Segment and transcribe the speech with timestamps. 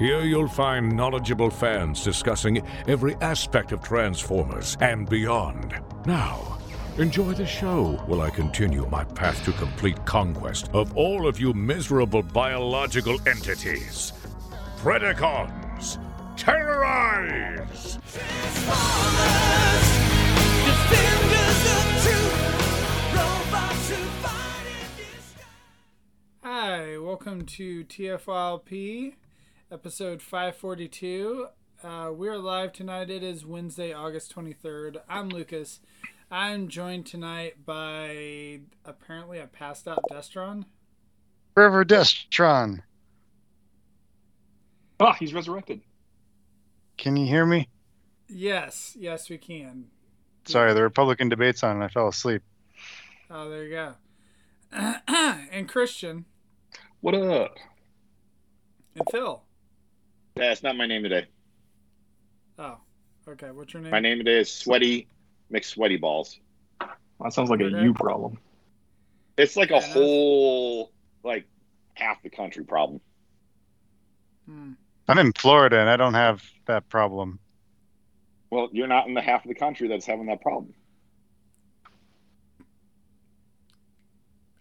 [0.00, 5.78] Here you'll find knowledgeable fans discussing every aspect of Transformers and beyond.
[6.06, 6.58] Now,
[6.96, 11.52] enjoy the show while I continue my path to complete conquest of all of you
[11.52, 14.14] miserable biological entities.
[14.78, 15.98] Predacons,
[16.34, 17.98] terrorize!
[26.42, 29.12] Hi, welcome to TFYLP,
[29.70, 31.46] episode 542.
[31.82, 33.08] Uh, we're live tonight.
[33.10, 34.98] It is Wednesday, August 23rd.
[35.08, 35.80] I'm Lucas.
[36.30, 40.64] I'm joined tonight by apparently a passed out Destron.
[41.56, 42.82] River Destron.
[44.98, 45.80] Ah, he's resurrected.
[46.98, 47.68] Can you hear me?
[48.28, 49.86] Yes, yes, we can.
[50.44, 52.42] Sorry, the Republican debate's on and I fell asleep.
[53.30, 53.94] Oh, there you go.
[55.08, 56.26] and Christian
[57.00, 57.56] What up?
[58.94, 59.42] and Phil.
[60.40, 61.26] Yeah, it's not my name today.
[62.58, 62.78] Oh,
[63.28, 63.50] okay.
[63.50, 63.92] What's your name?
[63.92, 65.06] My name today is Sweaty
[65.52, 66.38] McSweaty Balls.
[67.20, 67.82] That sounds like a Okay.
[67.82, 68.38] you problem.
[69.36, 70.92] It's like a Fair whole,
[71.24, 71.46] like,
[71.94, 73.00] half the country problem.
[74.46, 74.72] Hmm.
[75.08, 77.40] I'm in Florida and I don't have that problem.
[78.50, 80.74] Well, you're not in the half of the country that's having that problem.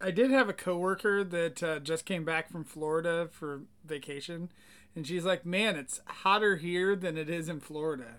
[0.02, 4.50] I did have a coworker that uh, just came back from Florida for vacation,
[4.95, 8.16] and she's like, "Man, it's hotter here than it is in Florida."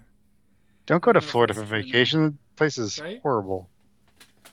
[0.87, 2.25] Don't go to Florida for vacation.
[2.25, 3.21] The place is Right?
[3.23, 3.69] horrible.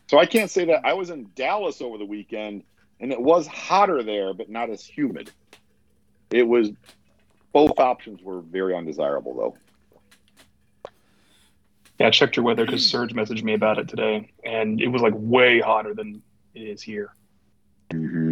[0.07, 0.85] So I can't say that.
[0.85, 2.63] I was in Dallas over the weekend,
[2.99, 5.31] and it was hotter there, but not as humid.
[6.29, 6.69] It was,
[7.53, 9.57] both options were very undesirable, though.
[11.99, 15.01] Yeah, I checked your weather because Serge messaged me about it today, and it was
[15.01, 16.21] like way hotter than
[16.53, 17.13] it is here.
[17.89, 18.26] Mm-hmm.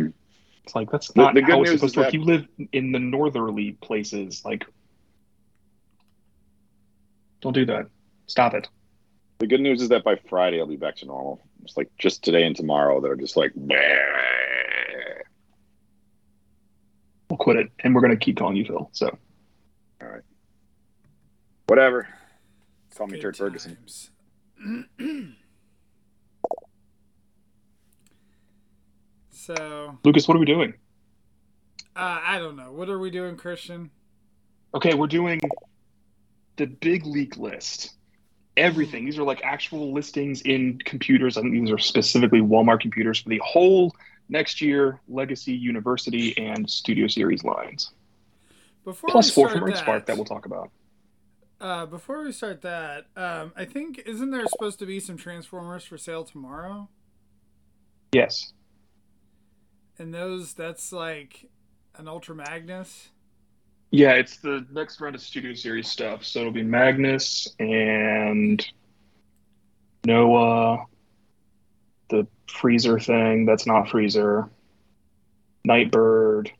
[0.66, 2.08] It's like that's not the good how it's supposed to work.
[2.12, 4.44] that- You live in the northerly places.
[4.44, 4.66] Like,
[7.42, 7.86] don't do that.
[8.26, 8.68] Stop it.
[9.38, 11.40] The good news is that by Friday, I'll be back to normal.
[11.64, 13.78] It's like just today and tomorrow that are just like, bleh.
[17.30, 18.90] We'll quit it, and we're gonna keep calling you Phil.
[18.94, 19.16] So
[20.02, 20.22] all right.
[21.68, 22.08] whatever.
[22.96, 23.78] Call me Good Turd Ferguson.
[29.46, 30.74] so, Lucas, what are we doing?
[31.96, 32.72] uh, I don't know.
[32.72, 33.92] What are we doing, Christian?
[34.74, 35.40] Okay, we're doing
[36.58, 37.94] the big leak list.
[38.58, 39.06] Everything.
[39.06, 41.38] These are like actual listings in computers.
[41.38, 43.94] I think these are specifically Walmart computers for the whole
[44.30, 47.92] next year Legacy, University, and Studio Series lines.
[48.84, 50.70] Before four from Red Spark that we'll talk about.
[51.60, 55.84] Uh, before we start that, um, I think isn't there supposed to be some Transformers
[55.84, 56.90] for sale tomorrow?
[58.14, 58.54] Yes.
[59.98, 61.50] And those, that's like
[61.96, 63.10] an Ultra Magnus.
[63.92, 66.26] Yeah, it's the next round of Studio Series stuff.
[66.26, 68.66] So it'll be Magnus and
[70.06, 70.86] Noah,
[72.10, 73.46] the Freezer thing.
[73.46, 74.50] That's not Freezer.
[75.64, 76.52] Nightbird.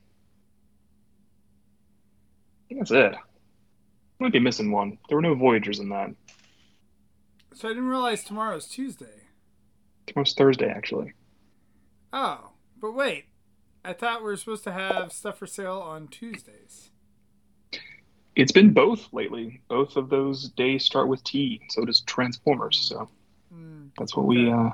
[2.64, 3.16] I think that's it.
[4.20, 4.98] Might be missing one.
[5.10, 6.12] There were no Voyagers in that.
[7.54, 9.24] So I didn't realize tomorrow's Tuesday.
[10.08, 11.14] Tomorrow's Thursday, actually.
[12.14, 12.52] Oh,
[12.86, 13.26] but wait.
[13.84, 16.90] I thought we were supposed to have stuff for sale on Tuesdays.
[18.36, 19.62] It's been both lately.
[19.68, 21.62] Both of those days start with T.
[21.70, 22.78] So does Transformers.
[22.78, 23.10] So
[23.52, 23.88] Hmm.
[23.98, 24.70] that's what we uh,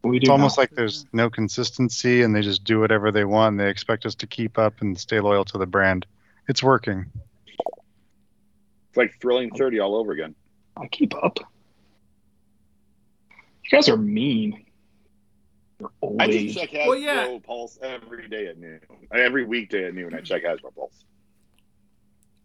[0.00, 0.24] what we do.
[0.24, 0.62] It's almost now.
[0.62, 3.58] like there's no consistency and they just do whatever they want.
[3.58, 6.06] They expect us to keep up and stay loyal to the brand.
[6.48, 7.06] It's working.
[8.88, 10.34] It's like Thrilling 30 all over again.
[10.76, 11.38] I keep up.
[13.64, 14.64] You guys are mean.
[16.02, 17.38] You're I just check Hasbro Well, yeah.
[17.44, 18.80] Pulse every day at noon.
[19.12, 21.04] Every weekday at noon, I check Hasbro Pulse.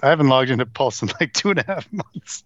[0.01, 2.44] I haven't logged into Pulse in like two and a half months.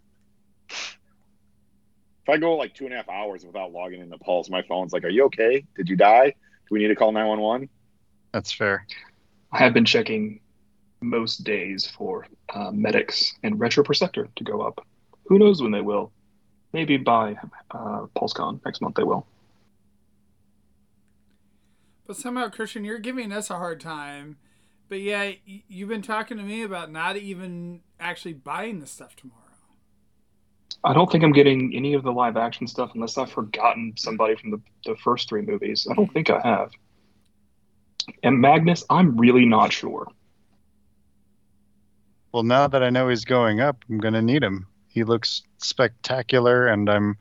[0.70, 4.94] If I go like two and a half hours without logging into Pulse, my phone's
[4.94, 5.66] like, "Are you okay?
[5.76, 6.30] Did you die?
[6.30, 7.70] Do we need to call 911?"
[8.32, 8.88] That's fair.
[9.52, 10.40] I have been checking
[11.02, 14.86] most days for uh, medics and retro Perceptor to go up.
[15.26, 16.12] Who knows when they will?
[16.72, 17.36] Maybe by
[17.72, 19.28] uh, PulseCon next month they will.
[22.14, 24.38] But somehow, Christian, you're giving us a hard time
[24.88, 29.40] But yeah, you've been talking to me about not even actually buying the stuff tomorrow.
[30.84, 34.36] I don't think I'm getting any of the live action stuff unless I've forgotten somebody
[34.36, 35.88] from the, the first three movies.
[35.90, 36.70] I don't think I have.
[38.22, 40.08] And Magnus, I'm really not sure.
[42.32, 44.68] Well, now that I know he's going up, I'm going to need him.
[44.88, 47.18] He looks spectacular, and I'm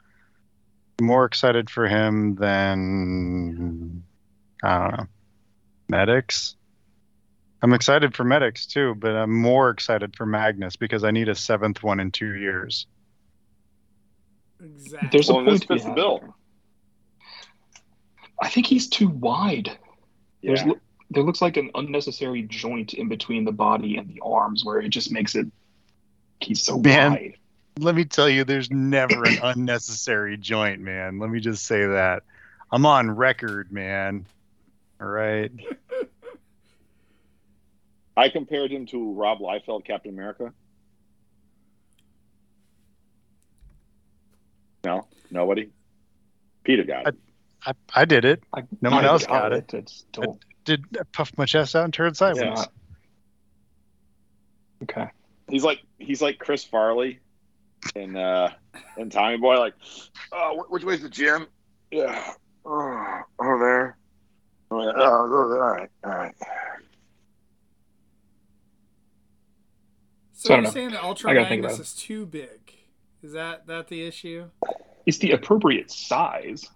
[1.01, 4.03] more excited for him than
[4.63, 5.07] I don't know
[5.89, 6.57] medics.
[7.61, 11.35] I'm excited for medics too, but I'm more excited for Magnus because I need a
[11.35, 12.87] seventh one in two years.
[14.61, 15.09] Exactly.
[15.13, 16.35] There's a Well, point to fits the bill.
[18.41, 19.71] I think he's too wide.
[20.43, 20.73] There's Yeah.
[21.11, 24.89] there looks like an unnecessary joint in between the body and the arms where it
[24.89, 25.47] just makes it
[26.41, 27.13] he's so Man.
[27.13, 27.37] wide.
[27.79, 31.19] Let me tell you, there's never an unnecessary joint, man.
[31.19, 32.23] Let me just say that.
[32.71, 34.27] I'm on record, man.
[35.03, 35.51] All right.
[38.17, 40.53] I compared him to Rob Liefeld, Captain America.
[44.85, 45.71] No, nobody.
[46.63, 47.17] Peter got it.
[47.67, 48.45] I, I did it.
[48.55, 49.75] I, No one I else got it.
[49.75, 52.43] It's don't, Did I puff my chest out and turn sideways.
[52.45, 52.65] Yeah.
[54.85, 55.07] okay.
[55.49, 57.19] He's like he's like Chris Farley
[57.97, 58.51] and uh
[58.97, 59.59] and Tommy Boy.
[59.59, 59.75] Like,
[60.33, 61.47] oh, which way's the gym?
[61.91, 62.33] Yeah,
[62.65, 63.97] oh, over there.
[64.73, 64.93] Oh, yeah.
[64.97, 66.35] oh, all right, all right.
[70.33, 72.73] so So I don't you're saying that Ultra I gotta think Magnus is too big?
[73.23, 74.49] Is that that the issue?
[75.07, 76.69] It's the appropriate size.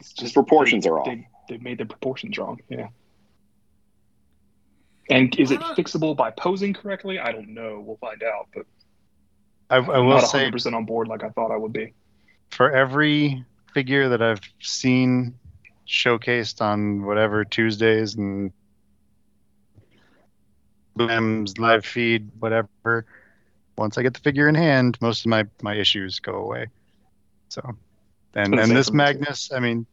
[0.00, 1.06] It's His proportions they, are off.
[1.06, 2.60] They, they made the proportions wrong.
[2.68, 2.88] Yeah.
[5.10, 7.18] And is it fixable by posing correctly?
[7.18, 7.82] I don't know.
[7.84, 8.48] We'll find out.
[8.54, 8.66] But
[9.68, 11.72] I, I I'm will not say 100 percent on board like I thought I would
[11.72, 11.92] be.
[12.50, 13.44] for every
[13.74, 15.34] figure that I've seen
[15.90, 18.52] showcased on whatever Tuesdays and
[20.94, 23.04] Boom's live feed, whatever,
[23.76, 26.68] once I get the figure in hand, most of my, my issues go away.
[27.48, 27.76] So,
[28.34, 28.92] and, and this.
[28.92, 29.84] Magnus, I mean,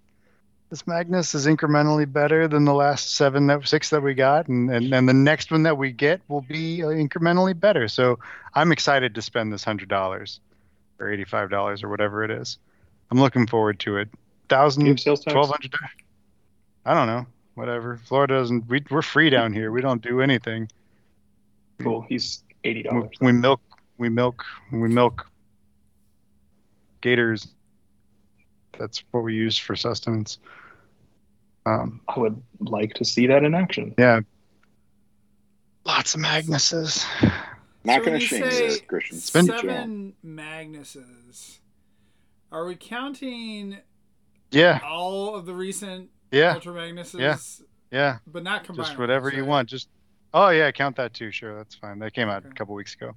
[0.70, 4.70] this Magnus is incrementally better than the last seven that six that we got, and,
[4.70, 7.88] and, and the next one that we get will be uh, incrementally better.
[7.88, 8.20] So
[8.54, 10.42] I'm excited to spend this hundred dollars
[11.00, 12.60] or eighty five dollars or whatever it is.
[13.10, 14.10] I'm looking forward to it.
[14.48, 15.74] Do you Thousand, have sales twelve hundred.
[16.86, 17.26] I don't know.
[17.56, 17.98] Whatever.
[18.06, 18.68] Florida doesn't.
[18.70, 19.72] We, we're free down here.
[19.72, 20.70] We don't do anything.
[21.82, 22.06] Cool.
[22.08, 23.10] He's eighty We, dollars.
[23.20, 23.62] we milk.
[23.98, 24.46] We milk.
[24.72, 25.28] We milk.
[27.02, 27.48] Gators.
[28.78, 30.38] That's what we use for sustenance.
[31.66, 33.94] Um, I would like to see that in action.
[33.98, 34.22] yeah.
[35.84, 37.06] Lots of Magnuses.
[37.84, 39.18] Not So going to you shame say you, Christian.
[39.18, 41.58] been- seven Magnuses.
[42.52, 43.78] Are we counting
[44.52, 44.80] Yeah.
[44.86, 46.54] all of the recent Yeah.
[46.54, 47.20] Ultra Magnuses?
[47.20, 47.38] Yeah.
[47.92, 48.18] Yeah.
[48.28, 48.88] But not combined.
[48.88, 49.70] Just whatever you want.
[49.70, 49.90] Just.
[50.34, 51.32] Oh yeah, count that too.
[51.32, 52.00] Sure, that's fine.
[52.00, 52.50] That came out Okay.
[52.50, 53.14] a couple weeks ago.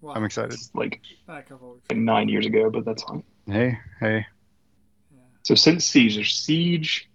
[0.00, 0.52] Well, I'm excited.
[0.52, 1.86] It's like, a couple weeks.
[1.90, 3.22] like nine years ago, but that's fine.
[3.46, 4.26] Hey, hey.
[5.12, 5.20] Yeah.
[5.42, 7.08] So since Siege, there's Siege,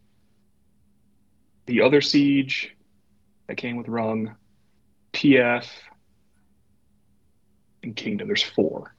[1.66, 2.76] the other Siege
[3.48, 4.36] that came with Rung,
[5.14, 5.66] PF,
[7.84, 8.28] and Kingdom.
[8.28, 8.96] There's four.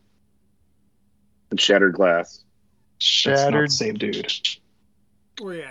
[1.51, 2.44] And shattered glass.
[3.25, 3.69] That's not Shattered.
[3.71, 4.33] the same dude.
[5.41, 5.71] Well, yeah.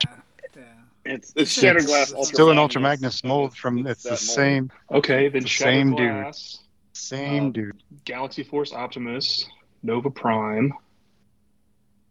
[0.55, 0.61] Yeah.
[1.05, 2.13] It's it's It's shattered glass.
[2.13, 3.85] Ultra Still an Ultra Magnus mold from.
[3.87, 4.19] It's, the mold.
[4.19, 4.71] same.
[4.91, 6.11] Okay, then The Shattered same dude.
[6.11, 6.59] Glass,
[6.93, 7.83] Same Uh, dude.
[8.05, 9.45] Galaxy Force Optimus,
[9.81, 10.71] Nova Prime.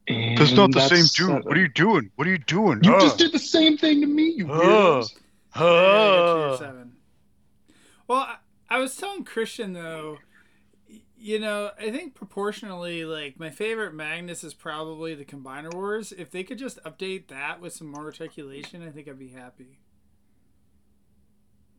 [0.08, 1.28] And That's not the that's same dude.
[1.36, 1.42] seven.
[1.44, 2.10] What are you doing?
[2.16, 2.80] What are you doing?
[2.82, 3.00] You Ugh.
[3.02, 4.60] just did the same thing to me, you Ugh.
[4.60, 5.14] weirdos.
[5.54, 6.58] Yeah, I got you, Ugh.
[6.58, 6.92] seven.
[8.08, 8.36] Well, I,
[8.68, 10.18] I was telling Christian though, y-
[11.22, 16.10] you know, I think proportionally, like my favorite Magnus is probably the Combiner Wars.
[16.10, 19.78] If they could just update that with some more articulation, I think I'd be happy.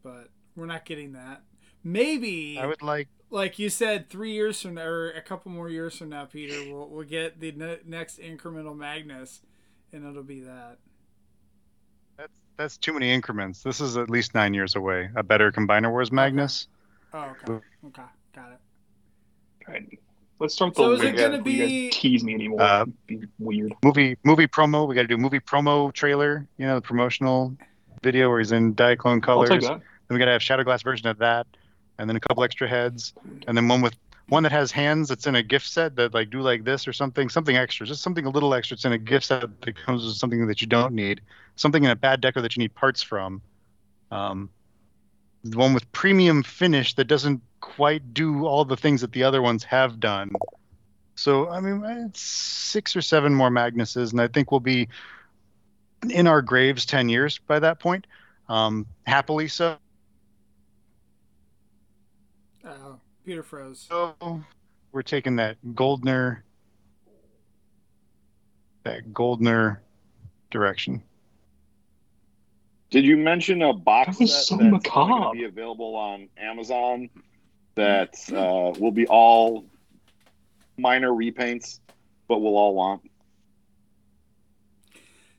[0.01, 1.41] But we're not getting that.
[1.83, 3.09] Maybe, I would like.
[3.29, 6.71] like you said, three years from now, or a couple more years from now, Peter,
[6.71, 9.41] we'll we'll get the ne- next incremental Magnus,
[9.91, 10.77] and it'll be that.
[12.15, 13.61] That's that's too many increments.
[13.61, 15.09] This is at least nine years away.
[15.17, 16.69] A better Combiner Wars Magnus.
[17.13, 18.59] Oh, okay, okay, got it.
[19.67, 19.99] All right.
[20.39, 22.61] Let's start So the is it gonna be- guys tease me anymore.
[22.61, 23.73] Uh, Be weird.
[23.83, 24.87] Movie movie promo.
[24.87, 26.47] We got to do movie promo trailer.
[26.57, 27.55] You know the promotional
[28.01, 29.49] video where he's in Diaclone I'll colors.
[29.49, 29.69] take that.
[29.79, 31.47] Then we got to have Shattered Glass version of that,
[31.97, 33.13] and then a couple extra heads,
[33.47, 33.93] and then one with
[34.27, 36.93] one that has hands that's in a gift set that like do like this or
[36.93, 38.75] something, something extra, just something a little extra.
[38.75, 41.21] It's in a gift set that comes with something that you don't need,
[41.55, 43.41] something in a bad decker that you need parts from.
[44.11, 44.49] Um,
[45.45, 49.41] the one with premium finish that doesn't quite do all the things that the other
[49.41, 50.33] ones have done.
[51.15, 54.89] So I mean, it's six or seven more Magnuses, and I think we'll be
[56.09, 58.05] in our graves ten years by that point.
[58.49, 59.77] Um, happily so.
[62.65, 63.85] Oh, Peter froze.
[63.89, 64.43] So
[64.91, 66.43] we're taking that Goldner,
[68.83, 69.81] that Goldner
[70.51, 71.01] direction.
[72.89, 75.09] Did you mention a box That was set so that's macabre.
[75.09, 77.09] going to be available on Amazon
[77.75, 79.65] that uh, will be all
[80.77, 81.79] minor repaints,
[82.27, 83.01] but we'll all want?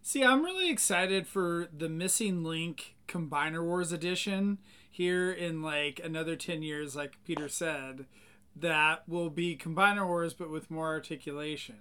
[0.03, 4.59] See, I'm really excited for the Missing Link Combiner Wars edition
[4.91, 8.07] here in like another 10 years, like Peter said.
[8.55, 11.77] That will be Combiner Wars, but with more articulation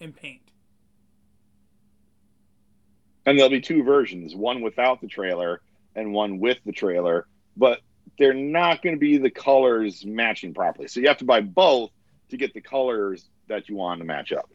[0.00, 0.50] and paint.
[3.24, 5.60] And there'll be two versions, one without the trailer
[5.94, 7.80] and one with the trailer, but
[8.18, 10.88] they're not going to be the colors matching properly.
[10.88, 11.90] So you have to buy both
[12.30, 14.50] to get the colors that you want to match up.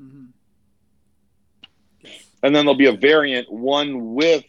[0.00, 0.26] Mm-hmm.
[2.42, 4.44] And then there'll be a variant, one with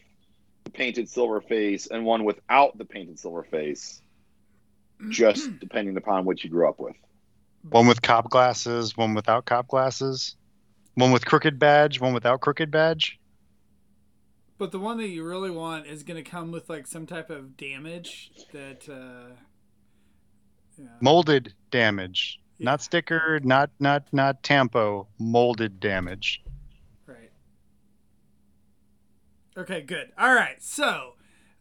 [0.66, 4.02] the painted silver face and one without the painted silver face,
[5.10, 6.96] just depending upon what you grew up with.
[7.70, 10.36] One with cop glasses, one without cop glasses,
[10.96, 13.20] one with crooked badge, one without crooked badge.
[14.58, 17.30] But the one that you really want is going to come with like some type
[17.30, 18.88] of damage that.
[18.90, 19.34] Uh,
[20.80, 20.86] yeah.
[21.02, 22.66] Molded damage, Yeah.
[22.66, 25.08] not sticker, not not not tampo.
[25.20, 26.44] Molded damage.
[27.08, 27.32] Right.
[29.58, 30.12] Okay, good.
[30.20, 30.62] All right.
[30.62, 31.14] So,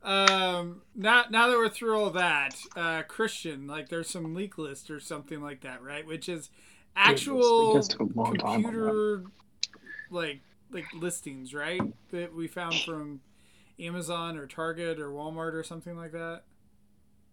[0.02, 4.90] um, now now that we're through all that, uh, Christian, like there's some leak list
[4.90, 6.06] or something like that, right?
[6.06, 6.50] Which is
[6.94, 9.24] actual Goodness, a long time computer
[10.10, 11.80] like like listings, right?
[12.10, 13.20] That we found from
[13.78, 16.42] Amazon or Target or Walmart or something like that.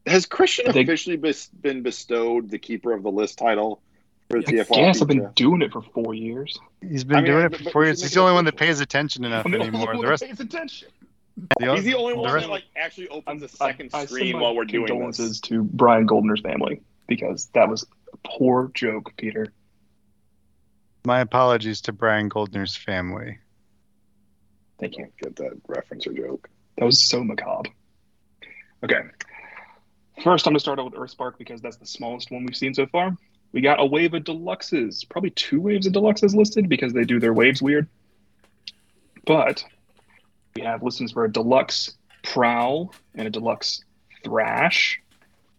[0.06, 1.18] Has Christian They- officially
[1.62, 3.82] been bestowed the keeper of the list title
[4.30, 4.68] for the Yes.
[4.68, 4.78] TFY?
[4.78, 6.60] Yes, I've been doing it for four years.
[6.82, 8.02] He's been I mean, doing but- it for four years.
[8.02, 9.96] He's the only one that pays attention enough I'm the only anymore.
[9.96, 10.90] The that rest, pays attention.
[11.60, 14.34] the He's the only the one that like actually opens the second I send screen
[14.34, 15.40] my while we're doing condolences this.
[15.42, 19.54] to Brian Goldner's family because that was a poor joke, Peter.
[21.06, 23.40] My apologies to Brian Goldner's family.
[24.80, 25.08] Thank you.
[25.22, 26.50] Get that reference or joke.
[26.78, 27.70] That was so macabre.
[28.84, 29.02] Okay.
[30.24, 32.74] First, I'm going to start out with Earthspark because that's the smallest one we've seen
[32.74, 33.18] so far.
[33.52, 37.20] We got a wave of deluxes, probably two waves of deluxes listed because they do
[37.20, 37.88] their waves weird.
[39.26, 39.64] But
[40.56, 43.84] we have listings for a deluxe Prowl and a deluxe
[44.24, 45.02] Thrash,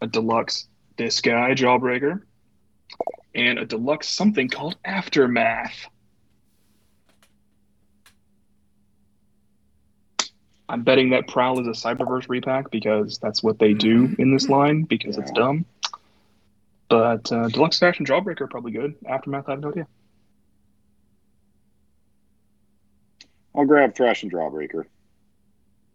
[0.00, 2.22] a deluxe this guy Jawbreaker,
[3.34, 5.86] and a deluxe something called Aftermath.
[10.68, 14.48] I'm betting that Prowl is a Cyberverse repack because that's what they do in this
[14.48, 15.66] line because it's dumb.
[16.88, 18.94] But uh, Deluxe Dash and Jawbreaker are probably good.
[19.06, 19.86] Aftermath, I have no idea.
[23.54, 24.84] I'll grab Thrash and Jawbreaker.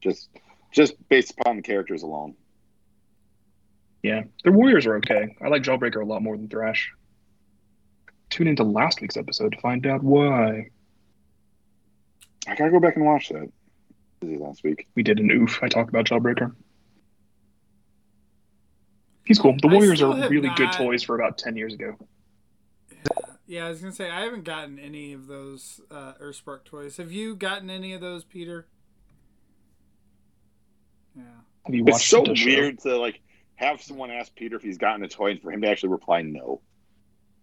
[0.01, 0.29] Just
[0.71, 2.35] just based upon the characters alone.
[4.01, 5.35] Yeah, the Warriors are okay.
[5.41, 6.93] I like Jawbreaker a lot more than Thrash.
[8.39, 10.69] Tune into last week's episode to find out why.
[12.47, 13.51] I gotta go back and watch that.
[14.21, 14.87] Busy last week.
[14.95, 15.59] We did an oof.
[15.61, 16.55] I talked about Jawbreaker.
[19.25, 19.57] He's cool.
[19.61, 21.97] The I Warriors are have really good toys for about 10 years ago.
[23.45, 26.95] Yeah, I was gonna say I haven't gotten any of those uh, Earthspark toys.
[26.95, 28.67] Have you gotten any of those, Peter?
[31.13, 31.23] Yeah.
[31.65, 32.45] Have you It's so the show?
[32.45, 33.19] weird to like
[33.55, 36.21] have someone ask Peter if he's gotten a toy and for him to actually reply
[36.21, 36.61] no.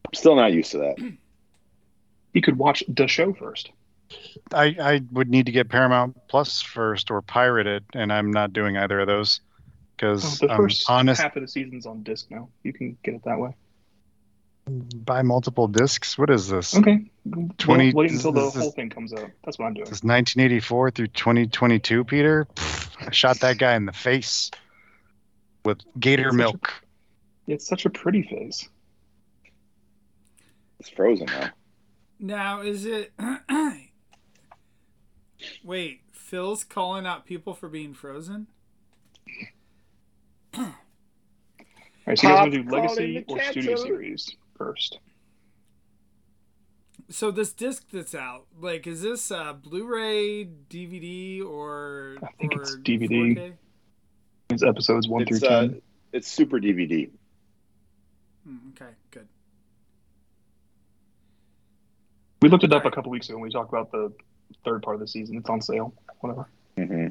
[0.07, 1.13] I'm still not used to that.
[2.33, 3.71] You could watch the show first.
[4.53, 8.53] I, I would need to get Paramount Plus first or pirate it, and I'm not
[8.53, 9.51] doing either of those Oh,
[9.97, 11.23] because the I'm first honest.
[11.23, 12.51] half of the season's on disc now.
[12.63, 13.57] You can get it that way.
[14.69, 16.19] Buy multiple discs.
[16.19, 16.77] What is this?
[16.77, 17.07] Okay.
[17.57, 19.31] 20 well, wait until the this is- whole thing comes out.
[19.47, 19.85] That's what I'm doing.
[19.87, 22.47] This 1984 through 2022, Peter.
[22.55, 24.51] Pfft, I shot that guy in the face
[25.65, 26.73] with gator Such a- milk.
[27.47, 28.69] It's such a pretty face.
[30.79, 31.51] It's frozen now.
[32.19, 33.13] Now is it?
[35.65, 38.47] Wait, Phil's calling out people for being frozen.
[40.57, 40.75] All
[42.07, 43.77] right, so you guys want to do Legacy or Studio.
[43.77, 44.99] Series first?
[47.09, 52.63] So this disc that's out, like, is this uh, Blu-ray, DVD, or I think or
[52.63, 53.37] it's DVD.
[53.37, 53.53] 4K?
[54.51, 55.83] It's episodes one It's through uh, ten.
[56.13, 57.11] it's super DVD.
[58.45, 59.29] Hmm, okay, good.
[62.47, 64.13] We looked it up a couple weeks ago when we talked about the
[64.65, 65.37] third part of the season.
[65.37, 65.93] It's on sale.
[66.21, 66.49] Whatever.
[66.79, 67.09] Mm-hmm.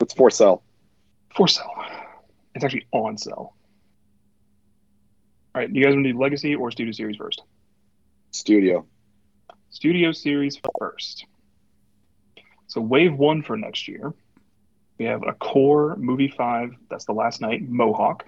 [0.00, 0.62] It's for sale.
[1.34, 1.68] For sale.
[2.54, 3.34] It's actually on sale.
[3.34, 3.56] All
[5.56, 7.42] right, you guys want to do Legacy or Studio Series first?
[8.30, 8.86] Studio.
[9.70, 11.26] Studio Series first.
[12.68, 14.14] So wave one for next year,
[15.00, 16.76] we have a core movie five.
[16.88, 17.68] That's the Last Knight.
[17.68, 18.24] Mohawk.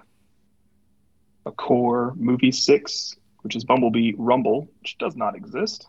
[1.45, 5.87] A core movie six, which is Bumblebee Rumble, which does not exist.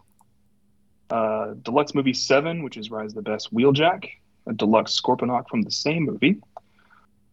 [1.12, 4.09] Uh, deluxe movie seven, which is Rise of the Beast Wheeljack.
[4.47, 6.40] A deluxe Scorponok from the same movie.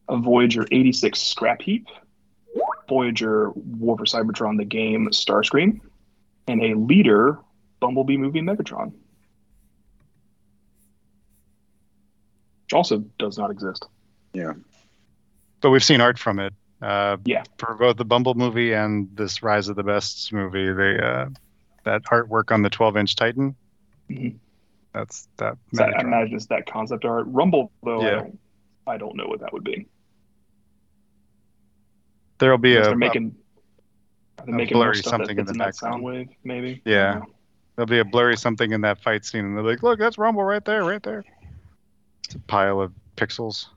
[0.09, 1.87] A Voyager 86 Scrap Heap.
[2.89, 5.79] Voyager War for Cybertron the game Starscream.
[6.47, 7.39] And a leader
[7.79, 8.91] Bumblebee movie Megatron.
[12.65, 13.85] Which also does not exist.
[14.33, 14.53] Yeah.
[15.61, 16.53] But we've seen art from it.
[16.81, 17.43] Uh, Yeah.
[17.57, 21.29] For both the Bumble movie and this Rise of the Beasts movie, they uh,
[21.85, 23.55] that artwork on the 12-inch Titan.
[24.09, 24.39] Mhm.
[24.93, 25.57] That's that.
[25.73, 27.25] So I imagine it's that concept art.
[27.27, 28.39] Rumble, though, I, don't,
[28.87, 29.87] I don't know what that would be.
[32.39, 33.35] There'll be a, they're making,
[34.39, 36.81] are they a making more blurry something that in the in that Soundwave, maybe.
[36.85, 37.09] Yeah.
[37.09, 37.35] I don't know.
[37.75, 40.43] there'll be a blurry something in that fight scene, and they're like, "Look, that's Rumble
[40.43, 41.23] right there, right there."
[42.25, 43.67] It's a pile of pixels.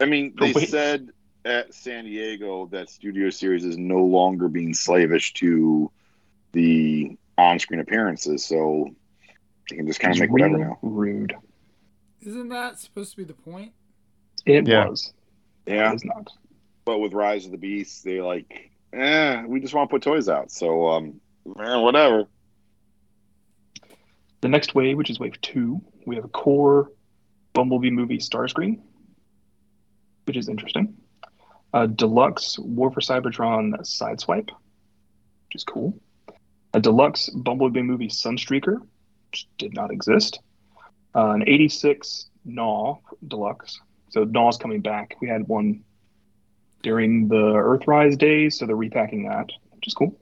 [0.00, 0.68] I mean, they wait.
[0.68, 1.10] said
[1.44, 5.90] at San Diego that Studio Series is no longer being slavish to
[6.52, 8.94] the on-screen appearances, so
[9.70, 10.78] they can just kind of make whatever real now.
[10.82, 11.34] rude.
[12.20, 13.72] Isn't that supposed to be the point?
[14.46, 14.88] It Yeah.
[14.88, 15.12] was.
[15.66, 16.28] Yeah, It is not.
[16.84, 20.28] but with Rise of the Beast, they like, eh, we just want to put toys
[20.28, 21.20] out, so um,
[21.58, 22.26] eh, whatever.
[24.40, 26.90] The next wave, which is wave two, we have a core
[27.52, 28.80] Bumblebee movie Starscream,
[30.24, 30.96] which is interesting.
[31.72, 35.98] A deluxe War for Cybertron Sideswipe, which is cool.
[36.74, 38.78] A deluxe Bumblebee movie Sunstreaker,
[39.32, 40.40] which did not exist.
[41.14, 43.80] Uh, an 86 Gnaw deluxe.
[44.10, 45.16] So Gnaw's coming back.
[45.22, 45.84] We had one
[46.82, 50.18] during the Earthrise days, so they're repacking that, which is cool.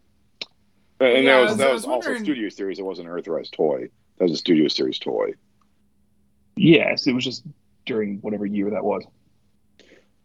[1.01, 2.79] And Yeah, that was, was- that I was, was also wondering- Studio Series.
[2.79, 3.89] It wasn't an Earthrise toy.
[4.19, 5.33] That was a Studio Series toy.
[6.57, 7.43] Yes, it was just
[7.87, 9.03] during whatever year that was.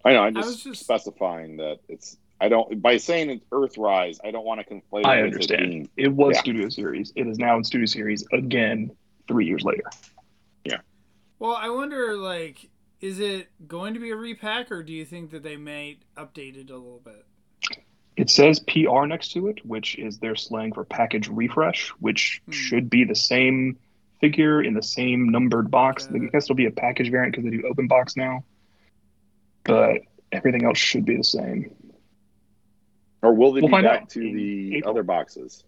[0.03, 0.21] I know.
[0.23, 2.17] I'm I just, was just- specifying that it's.
[2.41, 4.17] I don't by saying it's Earthrise.
[4.23, 5.05] I don't want to conflate.
[5.05, 5.69] I it it understand.
[5.69, 6.41] being- It was Yeah.
[6.41, 7.13] Studio Series.
[7.15, 8.91] It is now in Studio Series again
[9.27, 9.83] three years later.
[10.65, 10.79] Yeah.
[11.39, 12.69] Well, I wonder, like,
[13.01, 16.57] is it going to be a repack, or do you think that they may update
[16.57, 17.25] it a little bit?
[18.17, 22.51] It says PR next to it, which is their slang for package refresh, which Hmm.
[22.51, 23.77] should be the same
[24.21, 26.07] figure in the same numbered box.
[26.07, 26.15] Okay.
[26.25, 28.43] I guess it'll be a package variant because they do open box now.
[29.63, 31.71] But everything else should be the same.
[33.25, 34.91] Or will they We'll be back out to in the April.
[34.91, 35.63] other boxes?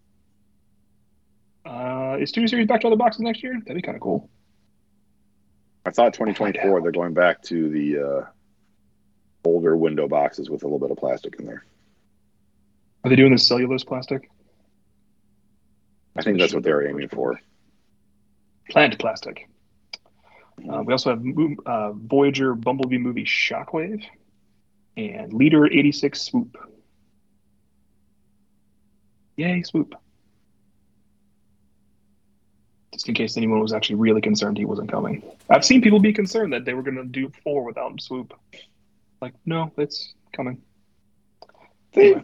[1.66, 3.54] Uh, is Studio Series back to other boxes next year?
[3.60, 4.30] That'd be kind of cool.
[5.84, 6.84] I thought find 2024 out.
[6.84, 8.26] they're going back to the uh,
[9.44, 11.66] older window boxes with a little bit of plastic in there.
[13.04, 14.30] Are they doing the cellulose plastic?
[16.16, 17.40] I think that's what they're aiming for.
[18.70, 19.50] Plant plastic.
[20.72, 21.24] Uh, we also have
[21.66, 24.04] uh, Voyager Bumblebee movie Shockwave
[24.96, 26.56] and Leader 86 Swoop.
[29.38, 29.96] Yay, Swoop.
[32.92, 35.22] Just in case anyone was actually really concerned he wasn't coming.
[35.50, 38.34] I've seen people be concerned that they were going to do four without Swoop.
[39.22, 40.62] Like, no, it's coming.
[41.94, 42.24] They, Anyway.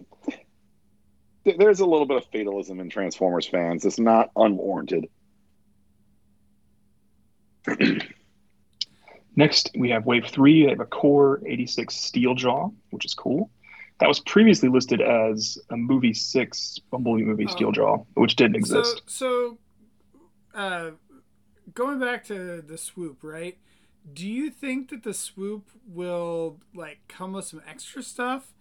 [1.46, 3.86] th- there's a little bit of fatalism in Transformers fans.
[3.86, 5.08] It's not unwarranted.
[9.36, 10.64] Next, we have Wave 3.
[10.64, 13.50] They have a Core 86 Steel Jaw, which is cool.
[14.04, 17.52] That was previously listed as a Movie 6 Bumblebee movie Oh.
[17.52, 19.02] Steel Jaw, which didn't exist.
[19.06, 19.58] So,
[20.54, 20.92] so uh,
[21.74, 23.58] going back to the swoop, right?
[24.14, 28.52] Do you think that the swoop will like come with some extra stuff,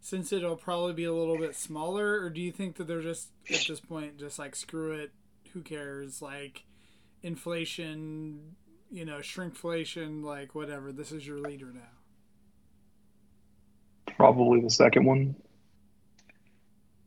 [0.00, 3.30] since it'll probably be a little bit smaller, or do you think that they're just
[3.52, 5.10] at this point just like screw it,
[5.52, 6.22] who cares?
[6.22, 6.62] Like
[7.24, 8.54] inflation,
[8.88, 10.92] you know, shrinkflation, like whatever.
[10.92, 11.80] This is your leader now.
[14.22, 15.34] Probably the second one.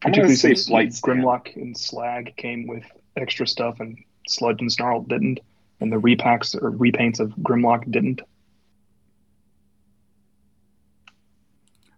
[0.03, 1.23] I'm gonna Particularly say since like, Stand.
[1.23, 2.83] Grimlock and Slag came with
[3.15, 3.97] extra stuff and
[4.27, 5.39] Sludge and Snarl didn't.
[5.79, 8.21] And the repacks or repaints of Grimlock didn't.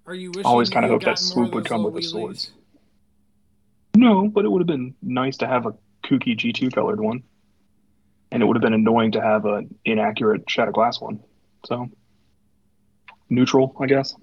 [0.05, 1.95] Are you wishing Always kinda you hoped that got more of swoop would come with
[1.95, 2.51] the swords.
[3.95, 7.23] No, but it would have been nice to have a kooky G2 colored one.
[8.31, 11.21] And it would have been annoying to have an inaccurate Shattered Glass one.
[11.65, 11.89] So,
[13.29, 14.15] neutral, I guess.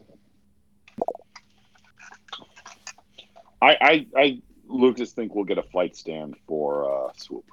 [3.65, 7.45] I, I, I, Lucas think we'll get a flight stand for uh, Swoop.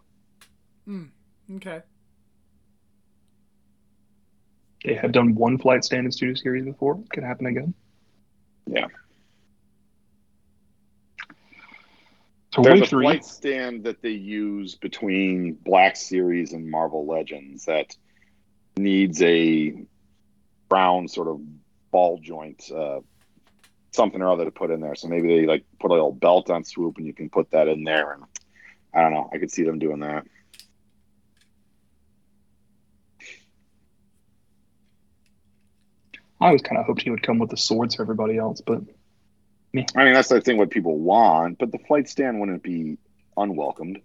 [0.88, 1.10] Mm,
[1.58, 1.82] Okay.
[4.84, 6.96] They have done one flight stand in Studio Series before.
[7.04, 7.74] It could happen again.
[8.66, 8.88] Yeah.
[12.54, 13.06] So There's wave a three.
[13.06, 17.96] flight stand that they use between Black Series and Marvel Legends that
[18.76, 19.76] needs a
[20.68, 21.40] brown sort of
[21.92, 23.00] ball joint, uh,
[23.92, 24.96] something or other to put in there.
[24.96, 27.68] So maybe they like put a little belt on swoop, and you can put that
[27.68, 28.14] in there.
[28.14, 28.24] And
[28.94, 29.30] I don't know.
[29.34, 30.26] I could see them doing that.
[36.40, 38.82] I always kind of hoped he would come with the swords for everybody else, but
[39.74, 39.86] me.
[39.96, 42.98] I mean, that's the thing what people want, but the flight stand wouldn't be
[43.38, 44.00] unwelcomed.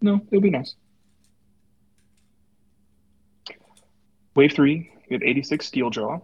[0.00, 0.74] no, it'll be nice.
[4.34, 6.22] Wave three, we have 86 Steeljaw.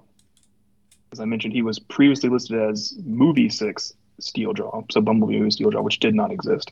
[1.13, 5.83] As I mentioned, he was previously listed as Movie Six Steeljaw, so Bumblebee Movie Steeljaw,
[5.83, 6.71] which did not exist.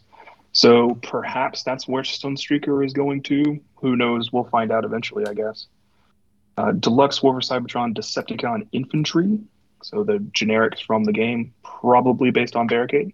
[0.52, 3.60] So perhaps that's where Sunstreaker is going to.
[3.76, 4.32] Who knows?
[4.32, 5.66] We'll find out eventually, I guess.
[6.56, 9.38] Uh, Deluxe War for Cybertron Decepticon Infantry,
[9.82, 13.12] so the generics from the game, probably based on Barricade.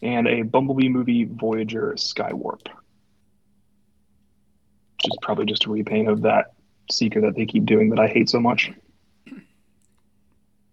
[0.00, 2.68] And a Bumblebee movie Voyager Skywarp,
[4.94, 6.52] which is probably just a repaint of that
[6.90, 8.70] Seeker that they keep doing that I hate so much.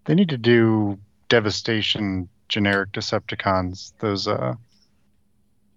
[0.05, 0.97] They need to do
[1.29, 3.93] devastation generic Decepticons.
[3.99, 4.53] Those uh,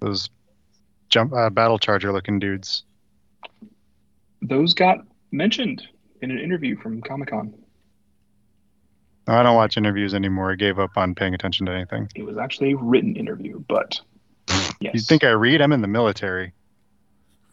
[0.01, 0.29] those
[1.09, 2.85] jump uh, battle charger looking dudes.
[4.43, 4.99] Those got
[5.33, 5.87] mentioned
[6.23, 7.55] in an interview from Comic Con.
[9.27, 10.53] I don't watch interviews anymore.
[10.53, 12.09] I gave up on paying attention to anything.
[12.14, 14.01] It was actually a written interview, but
[14.81, 14.95] yes.
[14.95, 15.61] You think I read?
[15.61, 16.53] I'm in the military.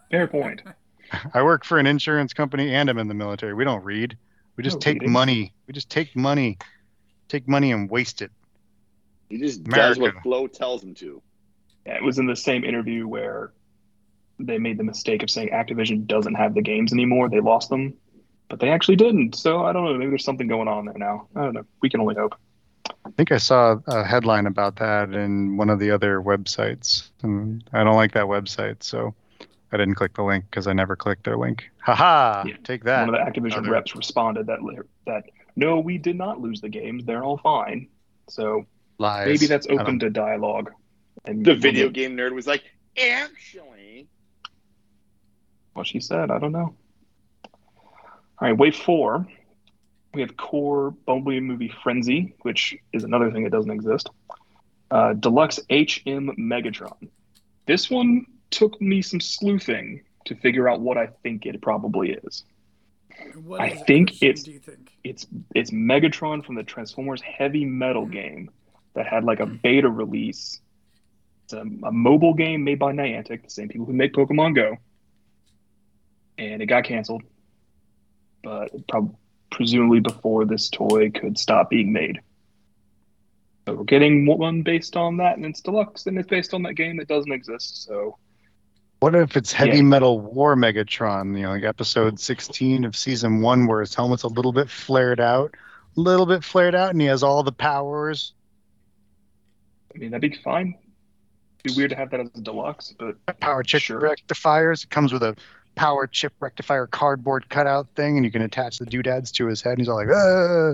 [0.09, 0.61] Fair point.
[1.33, 3.53] I work for an insurance company and I'm in the military.
[3.53, 4.17] We don't read.
[4.55, 5.11] We just No take reading.
[5.11, 5.53] money.
[5.67, 6.57] We just take money,
[7.27, 8.31] take money and waste it.
[9.29, 10.21] He just does what America.
[10.23, 11.21] Flo tells him to.
[11.85, 13.51] Yeah, it was in the same interview where
[14.39, 17.29] they made the mistake of saying Activision doesn't have the games anymore.
[17.29, 17.93] They lost them,
[18.49, 19.35] but they actually didn't.
[19.35, 19.93] So I don't know.
[19.93, 21.27] Maybe there's something going on there now.
[21.35, 21.65] I don't know.
[21.81, 22.35] We can only hope.
[23.05, 27.63] I think I saw a headline about that in one of the other websites, and
[27.73, 29.15] I don't like that website, so
[29.75, 31.69] I didn't click the link because I never clicked their link.
[31.81, 32.45] Haha!
[32.47, 32.55] Yeah.
[32.63, 33.05] Take that.
[33.05, 34.59] One of the Activision other- reps responded that
[35.05, 35.23] that
[35.57, 37.03] no, we did not lose the games.
[37.05, 37.89] They're all fine.
[38.29, 38.65] So
[38.97, 39.27] Lies.
[39.27, 40.71] maybe that's I don't- open to dialogue.
[41.25, 42.63] And The video game nerd was like,
[42.97, 44.07] actually.
[45.73, 46.73] What she said, I don't know.
[47.43, 47.91] All
[48.41, 49.27] right, wave four.
[50.13, 54.09] We have core Bumblebee movie Frenzy, which is another thing that doesn't exist.
[54.89, 57.09] Uh, Deluxe HM Megatron.
[57.65, 62.43] This one took me some sleuthing to figure out what I think it probably is.
[63.43, 64.91] What I is think it's- think?
[65.03, 68.13] It's it's Megatron from the Transformers Heavy Metal mm-hmm.
[68.13, 68.51] game
[68.95, 69.57] that had like a mm-hmm.
[69.57, 70.59] beta release.
[71.43, 74.77] It's a, a mobile game made by Niantic, the same people who make Pokemon Go,
[76.39, 77.21] and it got canceled.
[78.43, 79.15] But prob-
[79.51, 82.19] presumably before this toy could stop being made.
[83.67, 86.73] So we're getting one based on that, and it's deluxe, and it's based on that
[86.73, 87.83] game that doesn't exist.
[87.83, 88.17] So
[89.05, 89.83] What if it's Heavy Yeah.
[89.83, 91.37] Metal War Megatron?
[91.37, 95.19] You know, like episode 16 of season one, where his helmet's a little bit flared
[95.19, 95.53] out,
[95.95, 98.33] a little bit flared out, and he has all the powers.
[99.93, 100.75] I mean that'd be fine.
[101.63, 103.99] It'd be weird to have that as a deluxe, but Power chip Sure.
[103.99, 104.85] rectifiers.
[104.85, 105.35] It comes with a
[105.75, 109.73] power chip rectifier cardboard cutout thing, and you can attach the doodads to his head.
[109.73, 110.73] And he's all like, "Ah!"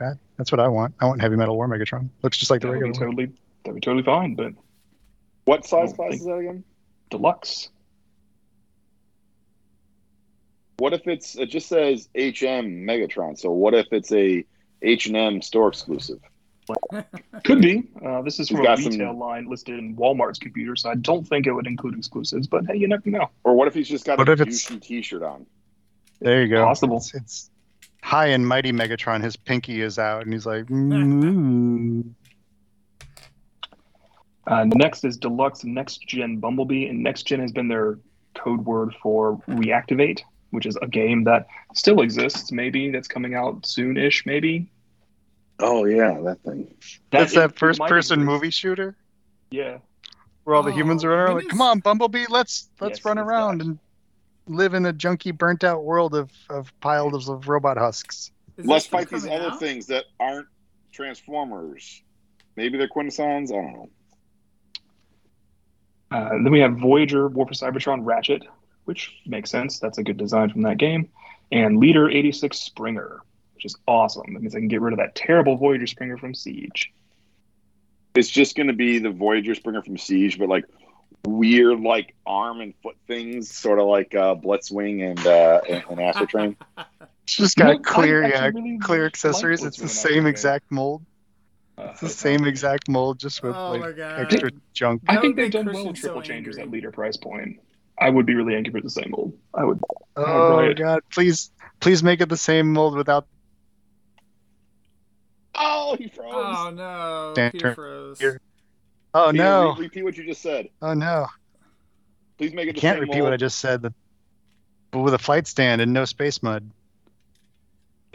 [0.00, 0.94] That, that's what I want.
[1.00, 2.08] I want Heavy Metal War Megatron.
[2.22, 3.16] Looks just like the that would be regular one.
[3.16, 4.34] totally that'd be totally fine.
[4.34, 4.52] But
[5.44, 6.64] What size class think- is that again?
[7.12, 7.68] Deluxe.
[10.78, 13.38] What if it's it just says HM Megatron?
[13.38, 14.44] So what if it's a
[14.80, 16.18] H and M store exclusive?
[17.44, 17.84] Could be.
[18.04, 20.90] Uh, this is He's from a got some- retail line listed in Walmart's computer, so
[20.90, 22.46] I don't think it would include exclusives.
[22.46, 23.28] But hey, you never know.
[23.44, 25.46] Or what if he's just got what a douchey T-shirt on?
[26.20, 26.64] There you go.
[26.64, 26.96] Possible.
[26.98, 27.50] It's, it's
[28.02, 29.22] high and mighty Megatron.
[29.22, 32.04] His pinky is out, and he's like, mm
[34.46, 37.98] Uh, next is deluxe next gen Bumblebee, and next gen has been their
[38.36, 42.50] code word for reactivate, which is a game that still exists.
[42.50, 44.26] Maybe that's coming out soon-ish.
[44.26, 44.68] Maybe
[45.58, 46.74] Oh yeah, that thing.
[47.10, 48.96] That's it- that first-person movie shooter
[49.50, 49.78] Yeah,
[50.44, 53.04] where all the Oh, humans are running around like, come on, Bumblebee, let's let's Yes,
[53.04, 53.66] run around that.
[53.66, 53.78] and
[54.48, 58.32] live in a junky, burnt out world of, of piles of robot husks.
[58.56, 60.48] Is Let's fight these coming other things that aren't
[60.92, 62.02] Transformers.
[62.56, 63.52] Maybe they're Quintessons.
[63.52, 63.90] I don't know.
[66.12, 68.44] Uh, then we have Voyager War for Cybertron Ratchet,
[68.84, 69.78] which makes sense.
[69.78, 71.08] That's a good design from that game.
[71.50, 73.20] And Leader 86 Springer,
[73.54, 74.34] which is awesome.
[74.34, 76.92] That means I can get rid of that terrible Voyager Springer from Siege.
[78.14, 80.64] It's just going to be the Voyager Springer from Siege, but like
[81.26, 86.00] weird, like arm and foot things, sort of like uh, Blitzwing and uh, and, and
[86.00, 86.56] Astro Train.
[87.24, 89.62] It's just You got know, clear, yeah, really clear like accessories.
[89.62, 91.04] It's the same exact mold.
[91.78, 95.02] Uh, It's the same exact mold, just with Oh like extra junk.
[95.08, 97.16] I That think they've make done well with Christian so triple changes at leader price
[97.16, 97.60] point.
[97.98, 99.32] I would be really angry if it's the same mold.
[99.54, 99.80] I would.
[100.16, 100.76] Oh right.
[100.76, 103.26] god, please please make it the same mold without
[105.54, 106.32] Oh, he froze.
[106.34, 108.18] Oh no, Dan, Peter turn froze.
[108.20, 108.40] here.
[109.14, 109.74] Oh Peter, no.
[109.74, 110.68] re- repeat what you just said.
[110.80, 111.26] Oh no.
[112.38, 113.82] Please make it the can't same repeat what I just said.
[114.90, 116.68] But with a flight stand and no space mud.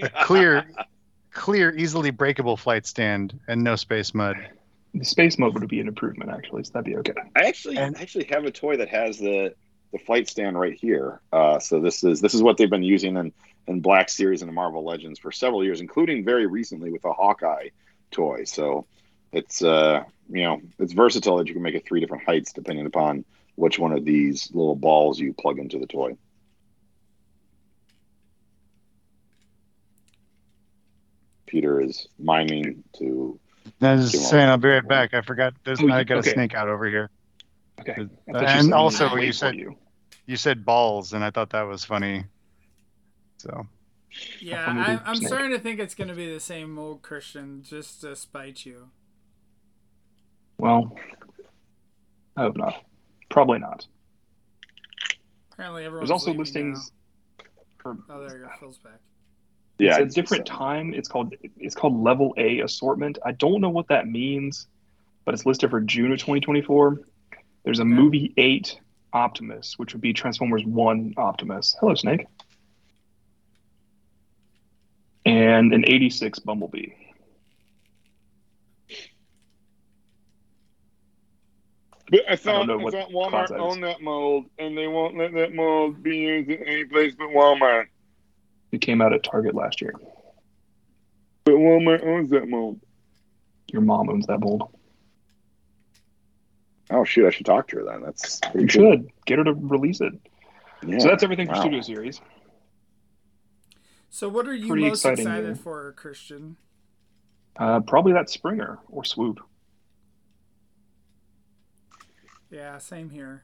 [0.01, 0.65] A clear
[1.37, 4.35] clear, easily breakable flight stand and no space mud.
[4.93, 7.13] The space mode would be an improvement, actually, so that'd be okay.
[7.35, 9.53] I actually And- I actually have a toy that has the
[9.93, 11.21] the flight stand right here.
[11.31, 13.31] Uh, so this is this is what they've been using in
[13.67, 17.13] in Black Series and the Marvel Legends for several years, including very recently with a
[17.13, 17.69] Hawkeye
[18.11, 18.43] toy.
[18.43, 18.85] So
[19.31, 22.85] it's uh you know it's versatile that you can make it three different heights depending
[22.85, 23.23] upon
[23.55, 26.17] which one of these little balls you plug into the toy.
[31.47, 33.39] Peter is miming to
[33.81, 35.13] I was just saying, I'll be right back.
[35.13, 35.53] I forgot.
[35.65, 36.29] There's, Oh, I got okay.
[36.29, 37.09] a snake out over here.
[37.81, 38.07] Okay.
[38.33, 39.75] Uh, and also wait you said- you.
[40.25, 42.25] You said balls, and I thought that was funny.
[43.37, 43.65] So
[44.41, 45.27] Yeah, I, Deep I'm Snake.
[45.27, 48.89] starting to think it's going to be the same old Christian, just to spite you.
[50.57, 50.95] Well,
[52.35, 52.83] I hope not.
[53.29, 53.85] Probably not.
[55.53, 56.91] Apparently, everyone's There's also leaving listings
[57.77, 57.97] for.
[58.09, 58.49] Oh, there you go.
[58.59, 58.99] Phil's back.
[59.79, 60.93] Yeah it's a different time.
[60.93, 63.19] It's called it's called Level A assortment.
[63.25, 64.67] I don't know what that means,
[65.25, 67.01] but it's listed for June of 2024.
[67.63, 67.89] There's a Okay.
[67.89, 68.79] movie eight
[69.13, 71.75] Optimus, which would be Transformers One Optimus.
[71.79, 72.25] Hello, Snake.
[75.25, 76.93] And an 86 Bumblebee.
[82.09, 84.87] But I don't thought, know I what thought Walmart class owned that mold, and they
[84.87, 87.87] won't let that mold be used in any place but Walmart.
[88.71, 89.93] It came out at Target last year.
[91.45, 92.79] But Walmart owns that mold.
[93.71, 94.63] Your mom owns that mold.
[96.89, 97.25] Oh shoot!
[97.27, 98.01] I should talk to her then.
[98.01, 98.91] That's pretty You cool.
[98.93, 100.13] should get her to release it.
[100.85, 100.99] Yeah.
[100.99, 101.61] So that's everything for Wow.
[101.61, 102.21] Studio Series.
[104.09, 105.55] So, what are you Pretty most excited year.
[105.55, 106.55] for, Christian?
[107.57, 109.39] Uh, probably that Springer or Swoop.
[112.49, 113.43] Yeah, same here.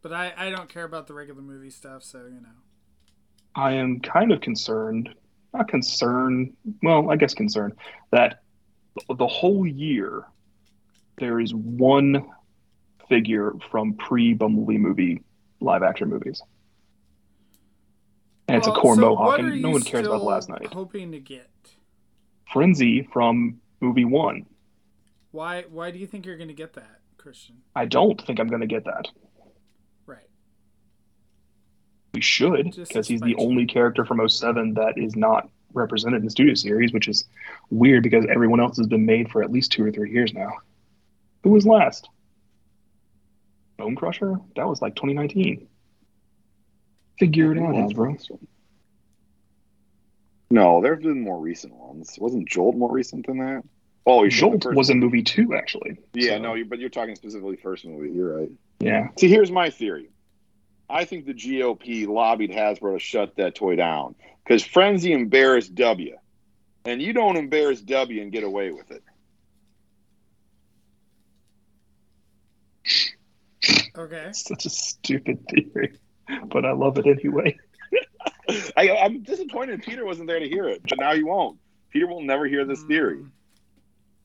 [0.00, 2.48] But I, I don't care about the regular movie stuff, so you know.
[3.54, 5.08] I am kind of concerned,
[5.52, 7.74] not concerned, well, I guess concerned,
[8.10, 8.42] that
[9.08, 10.24] the whole year
[11.18, 12.28] there is one
[13.08, 15.22] figure from pre Bumblebee movie
[15.60, 16.42] live action movies.
[18.46, 20.72] And it's a core so mohawk, and no one cares about Last Knight.
[20.72, 21.50] Hoping to get.
[22.50, 24.46] Frenzy from movie one.
[25.32, 27.56] Why why do you think you're going to get that, Christian?
[27.76, 29.08] I don't think I'm going to get that.
[32.18, 32.64] Right.
[32.64, 36.30] We should, because he's the only character from 07 that is not represented in the
[36.30, 37.24] studio series, which is
[37.70, 40.50] weird because everyone else has been made for at least two or three years now.
[41.44, 42.08] Who was last?
[43.76, 44.36] Bone Crusher?
[44.56, 45.68] That was like 2019.
[47.18, 48.38] Figure it out, Hasbro.
[50.50, 52.16] No, there have been more recent ones.
[52.18, 53.62] Wasn't Jolt more recent than that?
[54.06, 55.98] Oh, Jolt was in movie two, actually.
[56.14, 58.10] Yeah, So, no, you, but you're talking specifically first movie.
[58.10, 58.50] You're right.
[58.80, 59.08] Yeah.
[59.18, 60.08] See, here's my theory.
[60.90, 66.16] I think the GOP lobbied Hasbro to shut that toy down because Frenzy embarrassed W,
[66.84, 69.02] and you don't embarrass W and get away with it.
[73.96, 74.28] Okay.
[74.32, 75.98] Such a stupid theory,
[76.46, 77.58] but I love it anyway.
[78.76, 81.58] I, I'm disappointed Peter wasn't there to hear it, but now he won't.
[81.90, 83.18] Peter will never hear this theory.
[83.18, 83.30] Mm,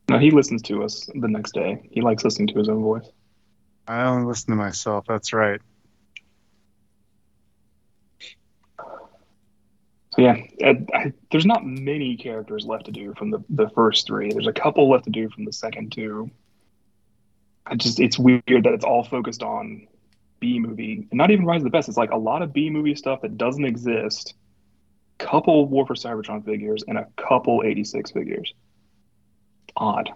[0.09, 1.89] No, he listens to us the next day.
[1.91, 3.09] He likes listening to his own voice.
[3.87, 5.05] I only listen to myself.
[5.07, 5.59] That's right.
[10.17, 14.31] Yeah, I, I, there's not many characters left to do from the, the first three.
[14.31, 16.29] There's a couple left to do from the second two.
[17.65, 19.87] I just it's weird that it's all focused on
[20.39, 21.87] B movie and not even Rise of the Beast.
[21.87, 24.35] It's like a lot of B movie stuff that doesn't exist.
[25.17, 28.53] Couple War for Cybertron figures and a couple 86 figures.
[29.75, 30.11] Odd.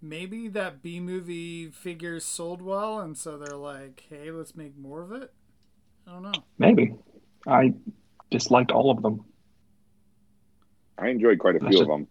[0.00, 5.02] Maybe that B movie figures sold well, and so they're like, "Hey, let's make more
[5.02, 5.32] of it."
[6.06, 6.44] I don't know.
[6.58, 6.94] Maybe.
[7.46, 7.74] I
[8.30, 9.24] disliked all of them.
[10.98, 12.08] I enjoyed quite a That's few of them.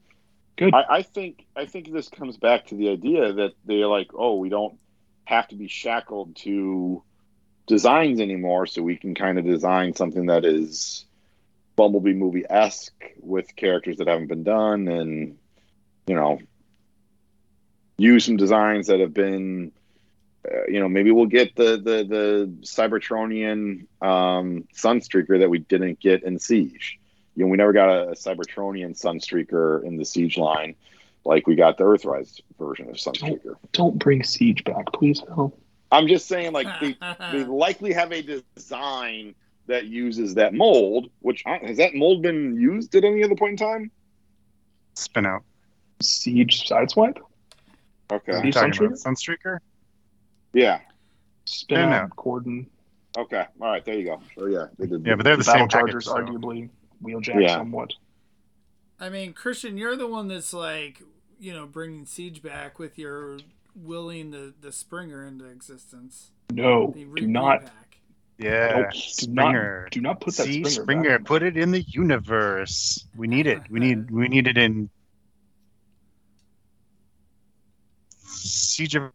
[0.55, 0.73] Good.
[0.73, 4.35] I, I think I think this comes back to the idea that they're like, oh,
[4.35, 4.77] we don't
[5.25, 7.03] have to be shackled to
[7.67, 11.05] designs anymore, so we can kind of design something that is
[11.75, 15.37] Bumblebee movie esque with characters that haven't been done, and
[16.07, 16.39] you know,
[17.97, 19.71] use some designs that have been.
[20.49, 25.99] Uh, you know, maybe we'll get the the the Cybertronian um, Sunstreaker that we didn't
[25.99, 26.99] get in Siege
[27.37, 30.75] you know, we never got a, Cybertronian Sunstreaker in the Siege line
[31.23, 33.55] like we got the Earthrise version of Sunstreaker.
[33.73, 35.55] Don't bring Siege back, please, Phil.
[35.91, 36.97] I'm just saying, like they,
[37.31, 39.35] they likely have a design
[39.67, 41.11] that uses that mold.
[41.19, 43.91] Which uh, has that mold been used at any other point in time?
[44.95, 45.43] Spin out.
[46.01, 47.19] Siege sideswipe.
[48.11, 48.31] Okay.
[48.31, 48.85] Are Siege you talking Sunstreaker?
[48.87, 49.57] about Sunstreaker?
[50.57, 50.79] Yeah.
[51.45, 52.09] Spin No, out.
[52.09, 52.15] no.
[52.15, 52.65] Corden.
[53.17, 53.45] Okay.
[53.61, 53.85] All right.
[53.85, 54.21] There you go.
[54.39, 54.65] Oh yeah.
[54.79, 55.05] They did.
[55.05, 56.27] Yeah, but they're the Battle same Chargers, package.
[56.27, 56.69] so- arguably
[57.03, 57.57] wheeljack Yeah.
[57.57, 57.91] somewhat.
[58.99, 61.01] I mean, Christian, you're the one that's like,
[61.39, 63.37] you know, bringing Siege back with your
[63.75, 66.31] willing the the Springer into existence.
[66.51, 67.97] No, do not, repack.
[68.39, 68.73] Yeah.
[68.81, 68.91] Nope.
[68.93, 69.81] do Springer.
[69.83, 70.83] not, do not put that See, Springer.
[70.83, 71.27] Springer, back.
[71.27, 73.05] put it in the universe.
[73.15, 73.61] We need it.
[73.69, 74.89] We need we need it in
[78.25, 79.11] Siege of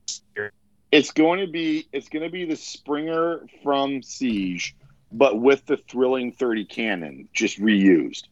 [0.92, 4.76] It's going to be it's going to be the Springer from Siege,
[5.11, 8.24] but with the thrilling 30 cannon, just reused.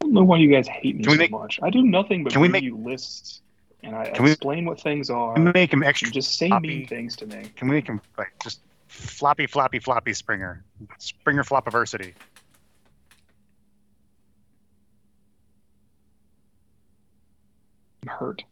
[0.00, 1.58] I don't know why you guys hate me Can so make- much.
[1.62, 3.42] I do nothing but Can we make- you lists,
[3.82, 5.34] and I Can we- explain what things are.
[5.34, 6.68] Can we make him extra just say floppy?
[6.68, 7.50] mean things to me.
[7.56, 10.64] Can we make him like just floppy, floppy, floppy Springer?
[10.98, 12.14] Springer flop flopiversity.
[18.02, 18.44] I'm hurt.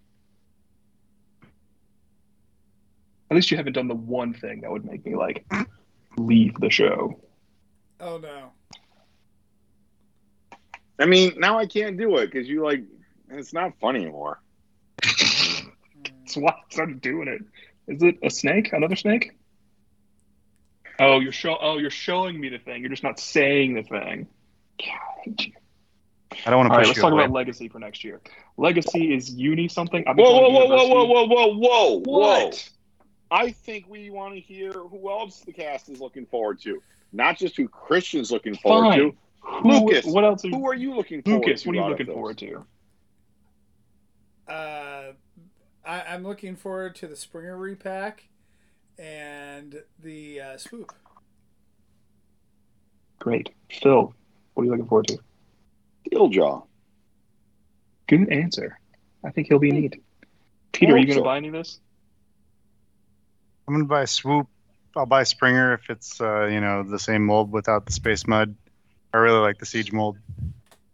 [3.30, 5.44] At least you haven't done the one thing that would make me like
[6.16, 7.20] leave the show.
[8.00, 8.52] Oh no.
[10.98, 12.82] I mean, now I can't do it because you like
[13.30, 14.40] it's not funny anymore.
[15.02, 17.42] That's why I started doing it.
[17.86, 18.72] Is it a snake?
[18.72, 19.32] Another snake?
[20.98, 21.56] Oh, you're show.
[21.60, 22.80] Oh, you're showing me the thing.
[22.80, 24.26] You're just not saying the thing.
[24.78, 25.52] God, I hate you.
[26.44, 27.24] I don't want to All right, let's talk away.
[27.24, 28.20] about legacy for next year.
[28.56, 30.04] Legacy is uni something.
[30.06, 32.18] I've been Whoa, whoa, whoa, whoa, whoa, whoa, whoa, whoa, whoa!
[32.18, 32.70] What?
[33.30, 36.80] I think we want to hear who else the cast is looking forward to,
[37.12, 38.98] not just who Christian's looking forward Fine.
[38.98, 39.14] to.
[39.40, 40.44] Who, Lucas, What else?
[40.44, 41.68] Are, Who are you looking forward Lucas, to?
[41.68, 42.64] what are you looking forward to?
[44.48, 45.12] Uh,
[45.86, 48.24] I, I'm looking forward to the Springer repack
[48.98, 50.92] and the uh, swoop.
[53.18, 53.50] Great.
[53.70, 54.14] Phil,
[54.54, 55.18] what are you looking forward to?
[56.10, 56.64] Steeljaw.
[58.06, 58.78] Good answer.
[59.24, 60.02] I think he'll be neat.
[60.72, 61.24] Peter, are you going to so.
[61.24, 61.80] buy any of this?
[63.68, 64.48] I'm gonna buy Swoop.
[64.96, 68.54] I'll buy Springer if it's uh, you know the same mold without the space mud.
[69.12, 70.16] I really like the Siege mold.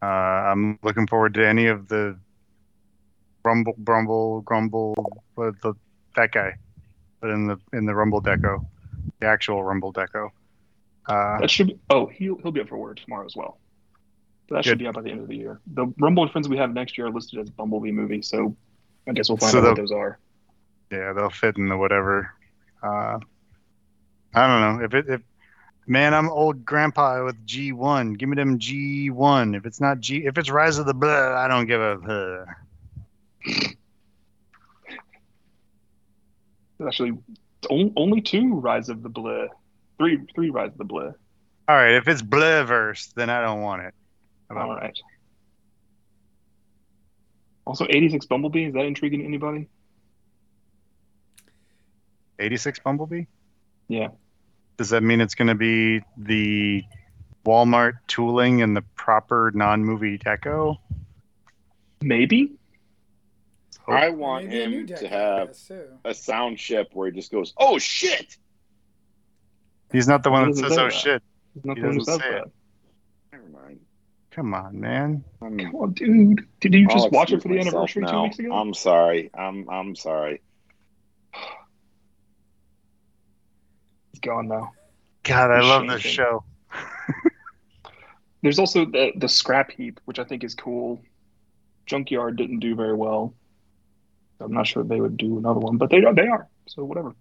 [0.03, 2.19] Uh, I'm looking forward to any of the
[3.45, 5.75] Rumble, Brumble, Grumble, what the
[6.17, 6.55] that guy,
[7.21, 8.67] but in the in the Rumble Deco,
[9.21, 10.31] the actual Rumble Deco.
[11.07, 11.79] Uh, That should be.
[11.91, 13.59] Oh, he'll he'll be up for word tomorrow as well.
[14.49, 15.61] But that should be out by the end of the year.
[15.75, 18.57] The Rumble and Friends we have next year are listed as Bumblebee movie, so
[19.09, 20.19] I guess we'll find So out what those are.
[20.91, 22.33] yeah, they'll fit in the whatever.
[22.85, 23.19] Uh,
[24.35, 25.23] I don't know if it if
[25.87, 28.19] man, I'm old grandpa with G1.
[28.19, 29.57] Give me them G1.
[29.57, 31.93] If it's not G, if it's Rise of the Blah, I don't give a.
[31.93, 32.45] Uh.
[36.87, 37.13] Actually
[37.71, 39.49] only two Rise of the Bleh,
[39.99, 41.15] three three Rise of the Bleh.
[41.67, 43.95] All right, if it's Blahverse, then I don't want it.
[44.51, 44.97] All right.
[47.67, 49.69] Also, 86 Bumblebee is that intriguing to anybody?
[52.39, 53.25] 86 Bumblebee?
[53.89, 54.09] Yeah.
[54.77, 56.83] Does that mean it's going to be the
[57.47, 60.79] Walmart tooling and the proper non-movie deco?
[62.03, 62.53] Maybe.
[63.87, 65.57] I want Maybe him to have
[66.05, 68.39] a sound chip where he just goes, "Oh shit!"
[69.93, 70.93] He's not the one that says, say "Oh that.
[70.93, 71.23] shit."
[71.55, 72.43] There's nothing He who doesn't says say that.
[72.47, 72.53] it.
[73.33, 73.81] Never mind.
[74.31, 75.23] Come on, man.
[75.43, 76.49] I'm, Come on, dude.
[76.61, 78.53] Did you just I'll watch it for the myself anniversary two weeks ago?
[78.55, 79.31] I'm sorry.
[79.35, 80.41] I'm I'm sorry.
[84.25, 84.73] Gone now.
[85.23, 86.45] God, I love this show.
[88.43, 91.03] There's also the the scrap heap, which I think is cool.
[91.87, 93.35] Junkyard didn't do very well.
[94.41, 96.15] I'm not sure they would do another one, but they are.
[96.15, 96.49] They are.
[96.67, 97.15] So whatever.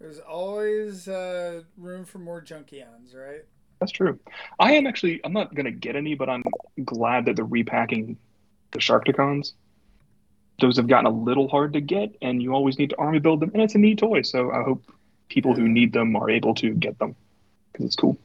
[0.00, 3.42] There's always uh, room for more Junkions, right?
[3.78, 4.18] That's true.
[4.58, 5.20] I am actually.
[5.24, 6.42] I'm not gonna get any, but I'm
[6.84, 8.16] glad that they're repacking
[8.72, 9.52] the Sharkticons.
[10.62, 13.40] Those have gotten a little hard to get, and you always need to army build
[13.40, 14.22] them, and it's a neat toy.
[14.22, 14.84] So I hope
[15.28, 17.16] people who need them are able to get them
[17.72, 18.16] because it's cool.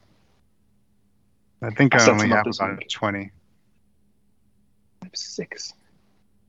[1.60, 2.88] I think I I set only some have about week.
[2.88, 3.18] 20.
[3.18, 5.74] I have six.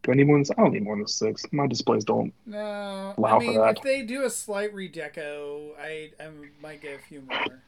[0.03, 1.43] Do I need more than I don't need more than six.
[1.51, 2.33] My displays don't.
[2.45, 3.77] No, Allow I for mean that.
[3.77, 6.27] if they do a slight redeco, I I
[6.61, 7.63] might get a few more.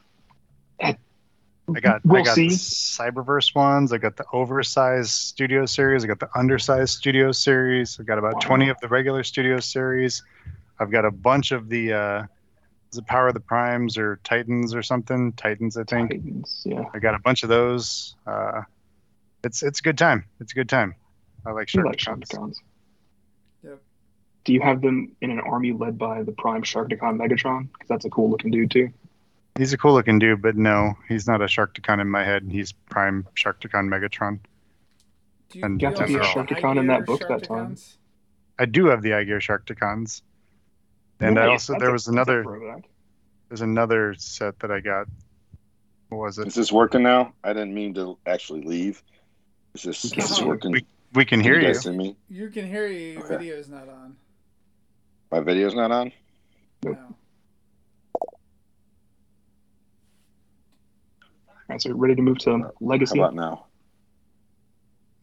[1.76, 2.48] I got We'll I got see.
[2.48, 3.92] Cyberverse ones.
[3.92, 6.04] I got the oversized Studio series.
[6.04, 7.98] I got the undersized Studio series.
[7.98, 8.40] I've got about Wow.
[8.40, 10.22] 20 of the regular Studio series.
[10.78, 12.22] I've got a bunch of the uh,
[12.92, 15.32] is it Power of the Primes or Titans or something?
[15.32, 16.10] Titans, I think.
[16.10, 16.84] Titans, yeah.
[16.92, 18.16] I got a bunch of those.
[18.26, 18.62] Uh,
[19.44, 20.24] it's it's a good time.
[20.40, 20.94] It's a good time.
[21.46, 22.56] I like You Shark like Sharkticons.
[24.44, 27.68] Do you have them in an army led by the Prime Sharkticon Megatron?
[27.72, 28.90] Because that's a cool looking dude too.
[29.56, 32.48] He's a cool looking dude, but no, he's not a Sharkticon in my head.
[32.50, 34.38] He's Prime Sharkticon Megatron.
[35.50, 37.22] Do you, And do you got to be a have Sharkticon in Igear that book
[37.28, 37.76] that time.
[38.58, 40.22] I do have the iGear Sharkticons.
[41.20, 42.82] And I also That's there was a another
[43.48, 45.08] there's another set that I got.
[46.08, 46.46] What was it?
[46.46, 47.34] Is this working now?
[47.44, 49.02] I didn't mean to actually leave.
[49.74, 50.72] Is this, Yes, is this working?
[50.72, 51.66] We we can Can hear you.
[51.66, 52.16] guys see me?
[52.30, 53.18] You can hear you.
[53.18, 53.36] Okay.
[53.36, 54.16] Video's not on.
[55.30, 56.12] My video's not on.
[56.82, 56.98] Nope.
[56.98, 57.16] No.
[61.72, 63.18] All right, so ready to move to uh, How Legacy.
[63.18, 63.64] about now?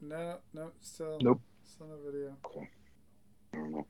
[0.01, 1.19] No, no, still.
[1.21, 1.41] Nope.
[1.63, 2.35] Still no video.
[3.53, 3.87] I don't know.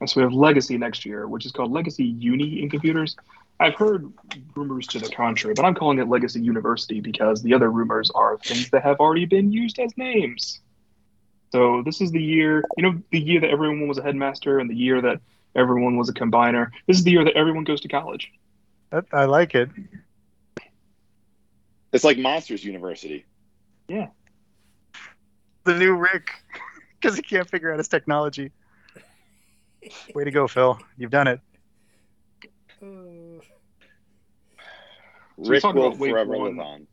[0.00, 3.16] And so we have Legacy next year, which is called Legacy Uni in computers.
[3.58, 4.08] I've heard
[4.54, 8.38] rumors to the contrary, but I'm calling it Legacy University because the other rumors are
[8.38, 10.60] things that have already been used as names.
[11.50, 14.70] So this is the year, you know, the year that everyone was a headmaster and
[14.70, 15.20] the year that
[15.56, 16.70] everyone was a combiner.
[16.86, 18.30] This is the year that everyone goes to college.
[18.90, 19.68] That, I like it.
[21.92, 23.24] It's like Monsters University.
[23.88, 24.08] Yeah.
[25.64, 26.30] The new Rick,
[27.00, 28.52] because he can't figure out his technology.
[30.14, 30.78] Way to go, Phil.
[30.96, 31.40] You've done it.
[32.82, 32.86] Uh,
[35.38, 36.86] Rick talked will forever live on.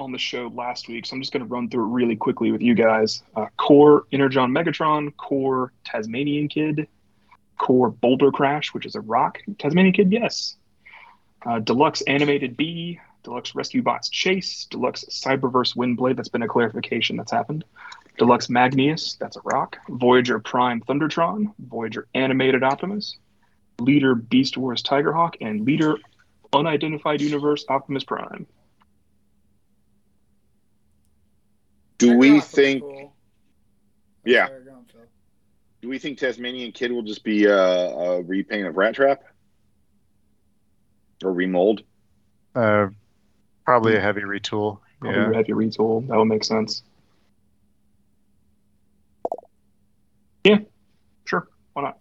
[0.00, 2.50] on the show last week, so I'm just going to run through it really quickly
[2.50, 3.22] with you guys.
[3.36, 6.88] Uh, core Energon Megatron, Core Tasmanian Kid,
[7.58, 9.38] Core Boulder Crash, which is a rock.
[9.58, 10.56] Tasmanian Kid, yes.
[11.44, 17.16] Uh, Deluxe Animated Bee, Deluxe Rescue Bots Chase, Deluxe Cyberverse Windblade, that's been a clarification
[17.16, 17.64] that's happened.
[18.18, 19.78] Deluxe Magneous, that's a rock.
[19.88, 23.16] Voyager Prime Thundertron, Voyager Animated Optimus,
[23.80, 25.96] Leader Beast Wars Tigerhawk, and Leader
[26.52, 28.46] Unidentified Universe Optimus Prime.
[31.98, 32.82] Do we think?
[32.82, 33.14] cool.
[34.24, 34.48] Yeah.
[34.48, 35.00] Sorry, go on, Phil.
[35.80, 39.24] Do we think Tasmanian Kid will just be a, a repaint of Rat Trap
[41.24, 41.82] or remold?
[42.54, 42.88] Uh,
[43.64, 44.78] probably a heavy retool.
[45.00, 45.24] Probably Yeah.
[45.26, 46.06] your heavy retool.
[46.08, 46.82] That would make sense.
[50.44, 50.58] Yeah,
[51.24, 51.48] sure.
[51.72, 51.98] Why not?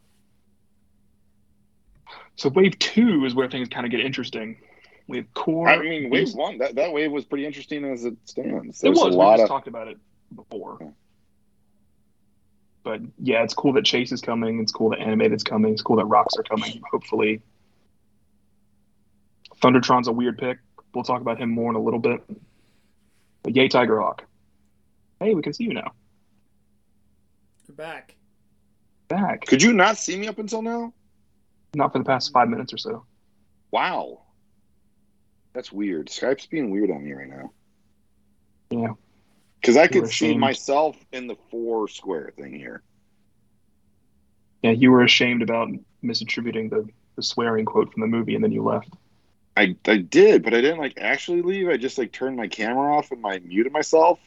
[2.35, 4.57] So wave two is where things kind of get interesting.
[5.07, 5.67] We have core.
[5.67, 8.79] I mean, wave Beast- one that, that wave was pretty interesting as it stands.
[8.79, 9.07] It There's was.
[9.07, 9.97] a We lot just of talked about it
[10.35, 10.77] before.
[10.81, 10.87] Yeah.
[12.83, 14.59] But yeah, it's cool that Chase is coming.
[14.59, 15.73] It's cool that Animated's coming.
[15.73, 16.81] It's cool that Rocks are coming.
[16.91, 17.41] Hopefully,
[19.61, 20.59] Thundertron's a weird pick.
[20.93, 22.21] We'll talk about him more in a little bit.
[23.43, 24.23] But yay, Tiger Hawk.
[25.19, 25.91] Hey, we can see you now.
[27.67, 28.15] You're back.
[29.07, 29.45] Back.
[29.45, 30.93] Could you not see me up until now?
[31.73, 33.05] Not for the past five minutes or so.
[33.71, 34.21] Wow,
[35.53, 36.07] that's weird.
[36.07, 37.51] Skype's being weird on me right now.
[38.69, 38.93] Yeah.
[39.59, 42.81] Because I You could see myself in the four square thing here.
[44.63, 45.69] Yeah, you were ashamed about
[46.03, 48.89] misattributing the, the swearing quote from the movie and then you left.
[49.57, 51.69] I, I did, but I didn't like actually leave.
[51.69, 54.19] I just like turned my camera off and I muted myself.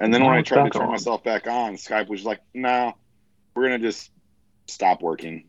[0.00, 0.92] And then when I tried to turn on.
[0.92, 2.94] myself back on, Skype was like, "No,
[3.54, 4.12] we're gonna just
[4.66, 5.48] stop working."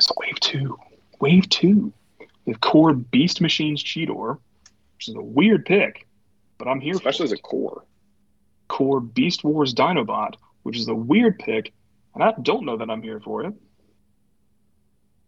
[0.00, 0.76] So wave two.
[1.20, 1.92] Wave two.
[2.44, 4.38] We have core Beast Machines Cheetor,
[4.96, 6.08] which is a weird pick,
[6.58, 7.84] but I'm here Especially as a core.
[8.66, 11.72] Core Beast Wars Dinobot, which is a weird pick,
[12.14, 13.54] and I don't know that I'm here for it.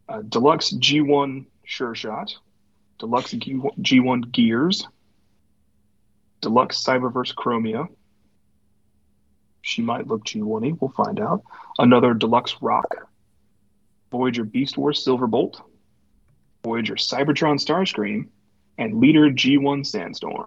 [0.09, 2.35] Uh, Deluxe G1 Sure Shot,
[2.99, 4.87] Deluxe G- G1 Gears,
[6.41, 7.89] Deluxe Cyberverse Chromia.
[9.63, 11.43] She might look G1y, we'll find out.
[11.79, 13.09] Another Deluxe Rock,
[14.11, 15.61] Voyager Beast Wars Silverbolt,
[16.65, 18.29] Voyager Cybertron Starscream,
[18.79, 20.47] and Leader G1 Sandstorm.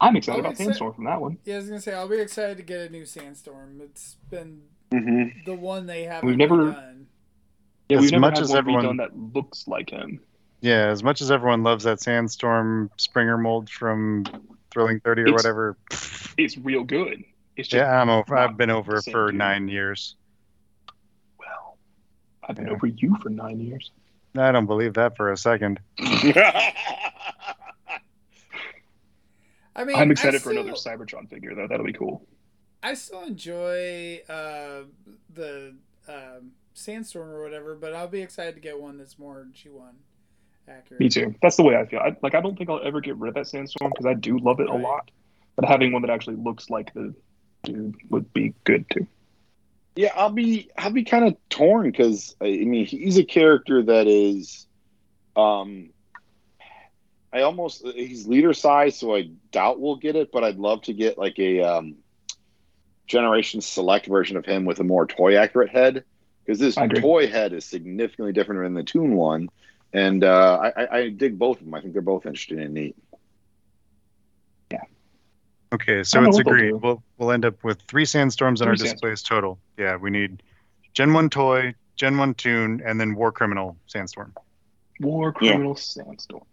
[0.00, 1.38] I'm excited about it's a- Sandstorm from that one.
[1.44, 3.80] Yeah, I was gonna say I'll be excited to get a new Sandstorm.
[3.82, 5.44] It's been Mm-hmm.
[5.46, 7.06] the one they haven't We've never- done.
[7.88, 10.20] Yeah, As we've never much had as everyone- redone that looks like him.
[10.60, 14.24] Yeah, as much as everyone loves that Sandstorm Springer mold from
[14.70, 15.76] Thrilling 30 or It's- whatever,
[16.38, 17.22] It's real good.
[17.56, 18.36] It's just yeah, I'm over.
[18.36, 19.38] I've been over the it same for dude.
[19.38, 20.16] nine years.
[21.38, 21.76] well.
[22.42, 22.72] I've been Yeah.
[22.72, 23.90] over you for nine years.
[24.36, 25.78] I don't believe that for a second.
[29.76, 31.66] I mean, I'm excited I for another Cybertron figure though.
[31.68, 32.26] That'll be cool.
[32.82, 34.82] I still enjoy uh,
[35.32, 35.74] the
[36.08, 39.92] um, Sandstorm or whatever, but I'll be excited to get one that's more G1
[40.68, 41.00] accurate.
[41.00, 41.34] Me too.
[41.40, 42.00] That's the way I feel.
[42.00, 44.38] I, like I don't think I'll ever get rid of that Sandstorm because I do
[44.38, 45.10] love it a lot.
[45.56, 47.14] But having one that actually looks like the
[47.62, 49.06] dude would be good too.
[49.94, 53.82] yeah, I'll be I'll be kind of torn because I I mean he's a character
[53.84, 54.66] that is,
[55.36, 55.90] um,
[57.32, 60.32] I almost he's leader size, so I doubt we'll get it.
[60.32, 61.96] But I'd love to get like a um,
[63.06, 66.04] Generation Select version of him with a more toy accurate head
[66.44, 69.48] because this toy head is significantly different than the Toon one,
[69.92, 71.74] and uh, I, I, I dig both of them.
[71.74, 72.96] I think they're both interesting and neat.
[74.70, 74.82] Yeah.
[75.72, 76.72] Okay, so it's know what they'll agreed.
[76.74, 79.58] We'll we'll end up with three sandstorms in our Three displays total.
[79.78, 80.42] Yeah, we need
[80.92, 84.34] Gen One toy, Gen One tune, and then War Criminal Sandstorm.
[85.00, 85.52] War Yeah.
[85.52, 86.44] Criminal Sandstorm.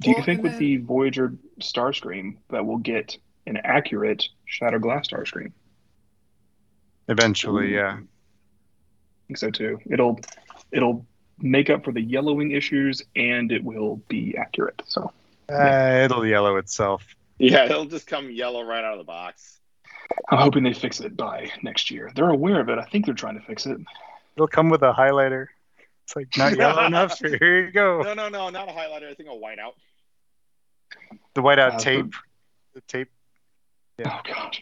[0.00, 4.82] Do you Well, think with then- the Voyager Starscream that we'll get an accurate Shattered
[4.82, 5.52] Glass Starscream?
[7.08, 7.98] Eventually, yeah.
[7.98, 9.78] I think so too.
[9.90, 10.20] It'll
[10.72, 11.06] it'll
[11.38, 14.82] make up for the yellowing issues and it will be accurate.
[14.86, 15.12] So
[15.50, 17.04] Uh, it'll yellow itself.
[17.38, 19.60] Yeah, it'll just come yellow right out of the box.
[20.30, 22.10] I'm hoping they fix it by next year.
[22.14, 22.78] They're aware of it.
[22.78, 23.78] I think they're trying to fix it.
[24.36, 25.46] It'll come with a highlighter.
[26.04, 27.16] It's like not yellow enough.
[27.16, 28.02] So here you go.
[28.02, 29.10] No, no, no, not a highlighter.
[29.10, 29.74] I think a whiteout.
[31.34, 32.14] The whiteout Uh, tape.
[32.74, 33.08] The tape.
[34.04, 34.56] Oh god.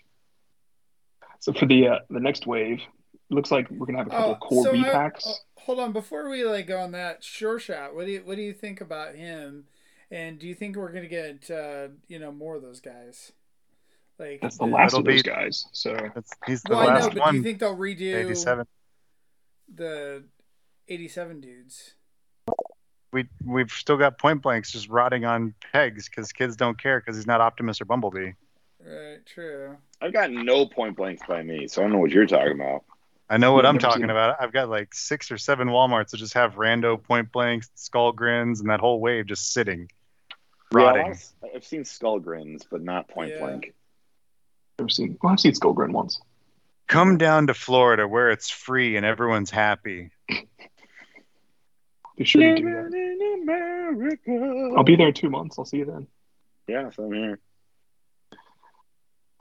[1.45, 2.81] So for the uh, the next wave,
[3.29, 5.25] looks like we're gonna have a couple Oh, core so I- repacks.
[5.27, 8.37] oh, hold on, before we like go on that sure shot, what do you what
[8.37, 9.65] do you think about him?
[10.11, 13.33] And do you think we're gonna get uh, you know more of those guys?
[14.19, 15.67] Like That's the last It'll of those be- guys.
[15.73, 15.95] So
[16.47, 17.35] he's the Well, I know, last but do one.
[17.35, 18.67] you think they'll redo 87.
[19.75, 20.25] the
[20.89, 21.93] eighty-seven dudes?
[23.13, 27.17] We we've still got point blanks just rotting on pegs because kids don't care because
[27.17, 28.31] he's not Optimus or Bumblebee.
[28.85, 29.76] Right, true.
[30.01, 32.85] I've got no point blanks by me, so I don't know what you're talking about.
[33.30, 34.37] I know what I'm talking about.
[34.41, 38.61] I've got like six or seven WalMarts that just have rando point blanks, skull grins,
[38.61, 39.91] and that whole wave just sitting,
[40.70, 41.12] rotting.
[41.12, 43.41] I've- I've seen skull grins, but not point Yeah.
[43.41, 43.74] blank.
[44.78, 45.16] never seen.
[45.22, 46.20] Well, I've seen Skullgrin once.
[46.89, 50.11] Come down to Florida where it's free and everyone's happy.
[52.16, 52.93] Be sure to do that.
[52.93, 54.72] in America.
[54.76, 55.59] I'll be there two months.
[55.61, 56.09] I'll see you then.
[56.66, 57.39] Yeah, so I'm here.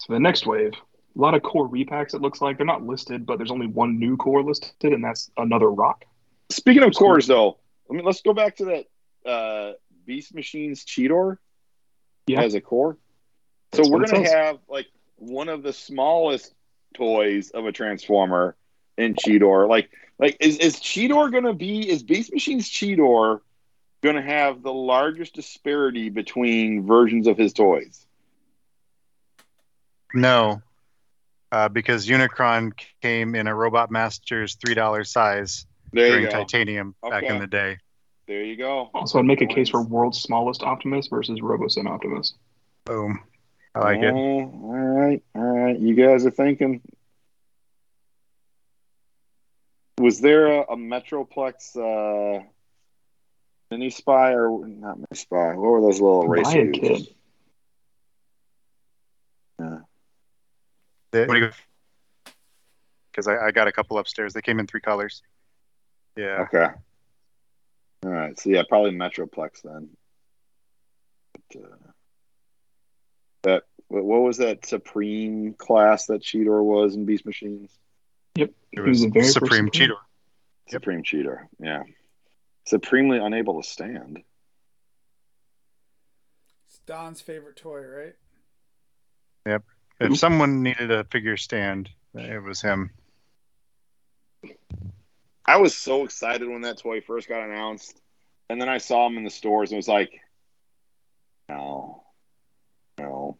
[0.03, 0.73] So the next wave,
[1.15, 2.13] a lot of core repacks.
[2.13, 5.31] It looks like they're not listed, but there's only one new core listed, and that's
[5.37, 6.03] another rock.
[6.49, 7.57] Speaking of cores, though,
[7.89, 9.73] I mean, let's go back to that uh,
[10.05, 11.37] Beast Machines Cheetor
[12.27, 12.41] Yeah.
[12.41, 12.97] as a core.
[13.73, 16.53] So That's we're gonna have like one of the smallest
[16.95, 18.57] toys of a Transformer
[18.97, 19.69] in Cheetor.
[19.69, 19.89] Like,
[20.19, 23.39] like is is Cheetor gonna be is Beast Machines Cheetor
[24.01, 28.05] gonna have the largest disparity between versions of his toys?
[30.13, 30.61] No,
[31.51, 36.37] uh, because Unicron came in a Robot Masters three dollar size There during you go.
[36.39, 37.77] titanium back in the day.
[38.27, 38.89] There you go.
[38.93, 42.33] Also, I'd make a case for world's smallest Optimus versus RoboSim Optimus.
[42.85, 43.19] Boom.
[43.75, 44.13] I like it.
[44.13, 45.79] Oh, all right, all right.
[45.79, 46.81] You guys are thinking.
[49.97, 52.43] Was there a, a Metroplex uh,
[53.71, 55.55] mini spy or not mini spy?
[55.55, 56.73] What were those little Buy racer kid.
[56.81, 57.03] What do
[59.63, 59.85] you?
[63.11, 64.33] Because I, I got a couple upstairs.
[64.33, 65.21] They came in three colors.
[66.17, 66.45] Yeah.
[66.53, 66.67] Okay.
[68.03, 68.37] All right.
[68.39, 69.89] So yeah, probably Metroplex then.
[71.53, 71.75] But, uh,
[73.43, 77.71] that what what was that Supreme class that Cheetor was in Beast Machines?
[78.35, 79.69] Yep, it He was was the very Supreme Supreme.
[79.69, 79.97] Cheetor.
[80.67, 80.71] Yep.
[80.71, 81.47] Supreme Cheetor.
[81.59, 81.83] Yeah.
[82.65, 84.23] Supremely unable to stand.
[86.67, 88.15] It's Don's favorite toy, right?
[90.03, 92.91] If someone needed a figure stand, it was him.
[95.45, 98.01] I was so excited when that toy first got announced,
[98.49, 100.19] and then I saw him in the stores, and was like,
[101.47, 102.03] no,
[102.97, 103.37] no.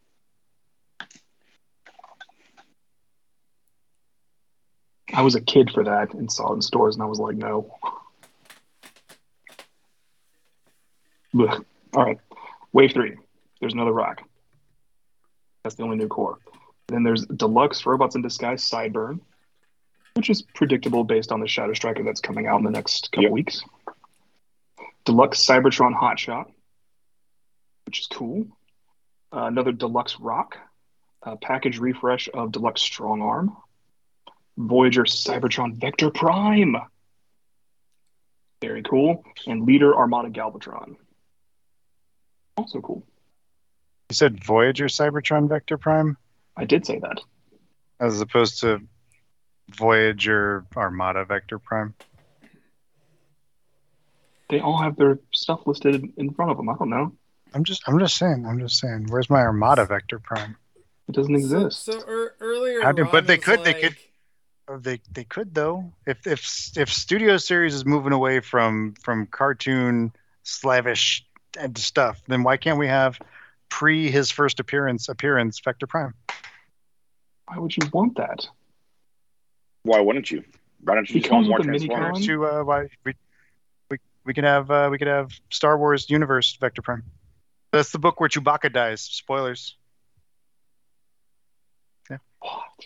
[5.14, 7.36] I was a kid for that and saw it in stores, and I was like,
[7.36, 7.76] no.
[11.40, 11.66] Ugh.
[11.96, 12.20] All right,
[12.72, 13.18] wave three.
[13.60, 14.24] There's another rock.
[15.64, 16.40] That's the only new core.
[16.88, 19.20] Then there's deluxe robots in disguise sideburn,
[20.16, 23.24] which is predictable based on the Shadow Striker that's coming out in the next couple
[23.24, 23.32] Yep.
[23.32, 23.64] weeks.
[25.06, 26.46] Deluxe Cybertron Hotshot,
[27.86, 28.48] which is cool.
[29.34, 30.58] Uh, another deluxe rock,
[31.24, 33.58] a package refresh of deluxe Strong Arm.
[34.56, 36.76] Voyager Cybertron Vector Prime.
[38.62, 39.24] Very cool.
[39.48, 40.96] And Leader Armada Galvatron.
[42.56, 43.04] Also cool.
[44.10, 46.18] You said Voyager Cybertron Vector Prime,
[46.58, 47.20] I did say that.
[48.00, 48.82] as opposed to
[49.76, 51.94] Voyager Armada Vector Prime.
[54.50, 56.70] They all have their stuff listed in front of them.
[56.70, 57.14] I don't know.
[57.54, 59.08] I'm just, I'm just saying, I'm just saying.
[59.10, 60.56] Where's my Armada Vector Prime?
[61.08, 61.84] It doesn't exist.
[61.84, 63.98] So, so er, earlier, How did- but they was could- they could-
[64.66, 65.92] Oh, they they could though.
[66.08, 71.26] If if if Studio Series is moving away from from cartoon slavish
[71.60, 73.20] and stuff, then why can't we have
[73.74, 76.14] pre his first appearance appearance Vector Prime?
[77.48, 78.48] Why would you want that?
[79.82, 80.44] Why wouldn't you?
[80.84, 82.26] Why don't you He just want more with a Transformers?
[82.28, 83.16] To uh, why we,
[83.90, 87.02] we we can have uh, we could have Star Wars Universe Vector Prime.
[87.72, 89.02] That's the book where Chewbacca dies.
[89.02, 89.76] Spoilers.
[92.42, 92.86] What?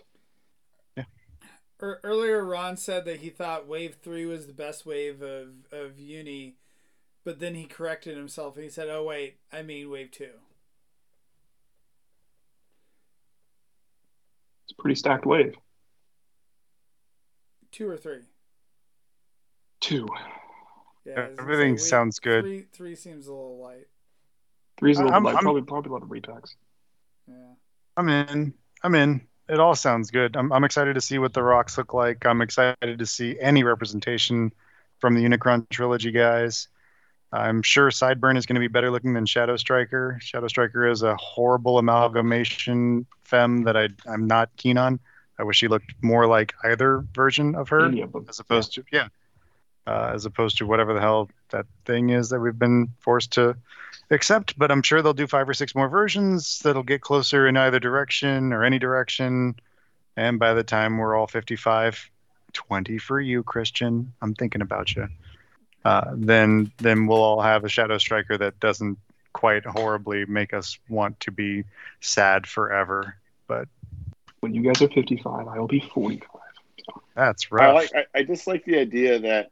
[1.82, 6.00] Er, earlier, Ron said that he thought Wave Three was the best wave of of
[6.00, 6.56] Uni,
[7.26, 10.30] but then he corrected himself and he said, "Oh wait, I mean Wave 2.
[14.68, 15.56] It's a pretty stacked wave.
[17.72, 18.20] Two or three.
[19.80, 20.08] Two.
[21.06, 22.44] Yeah, I was gonna Everything say, Wave sounds good.
[22.44, 23.88] Three, three seems a little light.
[24.78, 25.36] Three's a little I'm- light.
[25.36, 26.56] I'm- Probably probably a lot of retacks.
[27.28, 27.54] Yeah.
[27.96, 28.54] I'm in.
[28.84, 29.28] I'm in.
[29.50, 30.36] It all sounds good.
[30.36, 32.26] I'm, I'm excited to see what the rocks look like.
[32.26, 34.52] I'm excited to see any representation
[35.00, 36.68] from the Unicron trilogy guys.
[37.32, 40.18] I'm sure Sideburn is going to be better looking than Shadow Striker.
[40.22, 45.00] Shadow Striker is a horrible amalgamation femme that I, I'm not keen on.
[45.38, 48.26] I wish she looked more like either version of her of them.
[48.30, 49.10] as opposed to yeah,
[49.86, 53.56] uh, as opposed to whatever the hell that thing is that we've been forced to
[54.10, 54.58] accept.
[54.58, 57.80] But I'm sure they'll do five or six more versions that'll get closer in either
[57.80, 59.56] direction or any direction.
[60.16, 62.10] And by the time we're all 55,
[62.54, 64.14] 20 for you, Christian.
[64.22, 65.08] I'm thinking about you.
[65.88, 68.98] Uh, then then we'll all have a Shadow Striker that doesn't
[69.32, 71.64] quite horribly make us want to be
[72.02, 73.16] sad forever.
[73.48, 73.70] But
[74.42, 76.42] When you guys are 55, I will be 45.
[77.16, 77.70] that's right.
[77.70, 77.92] I like.
[77.96, 79.52] I, I just like the idea that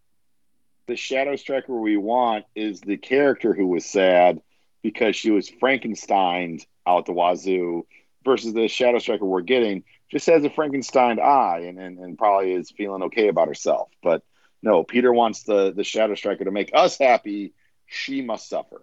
[0.88, 4.42] the Shadow Striker we want is the character who was sad
[4.82, 7.88] because she was Frankenstein out the wazoo,
[8.26, 12.52] versus the Shadow Striker we're getting just has a Frankenstein eye and, and, and probably
[12.52, 13.90] is feeling okay about herself.
[14.04, 14.22] But
[14.66, 17.54] no, Peter wants the the Shadow Striker to make us happy.
[17.86, 18.82] She must suffer.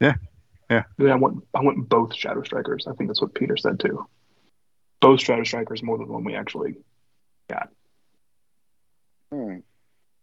[0.00, 0.14] Yeah,
[0.70, 0.84] yeah.
[0.98, 2.86] I want I want both Shadow Strikers.
[2.88, 4.06] I think that's what Peter said too.
[5.00, 6.74] Both Shadow Strikers more than the one we actually
[9.30, 9.56] Hmm.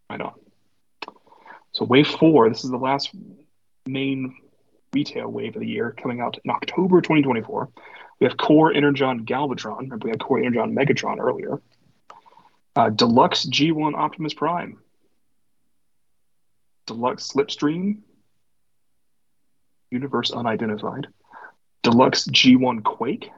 [0.10, 0.34] I know.
[1.74, 3.12] So wave four, this is the last
[3.86, 4.36] main
[4.94, 7.70] retail wave of the year, coming out in October 2024.
[8.20, 9.80] We have Core Energon Galvatron.
[9.82, 11.62] Remember, we had Core Energon Megatron earlier.
[12.76, 14.78] Uh, Deluxe G1 Optimus Prime.
[16.86, 18.00] Deluxe Slipstream.
[19.92, 21.08] Universe Unidentified.
[21.84, 23.30] Deluxe G1 Quake.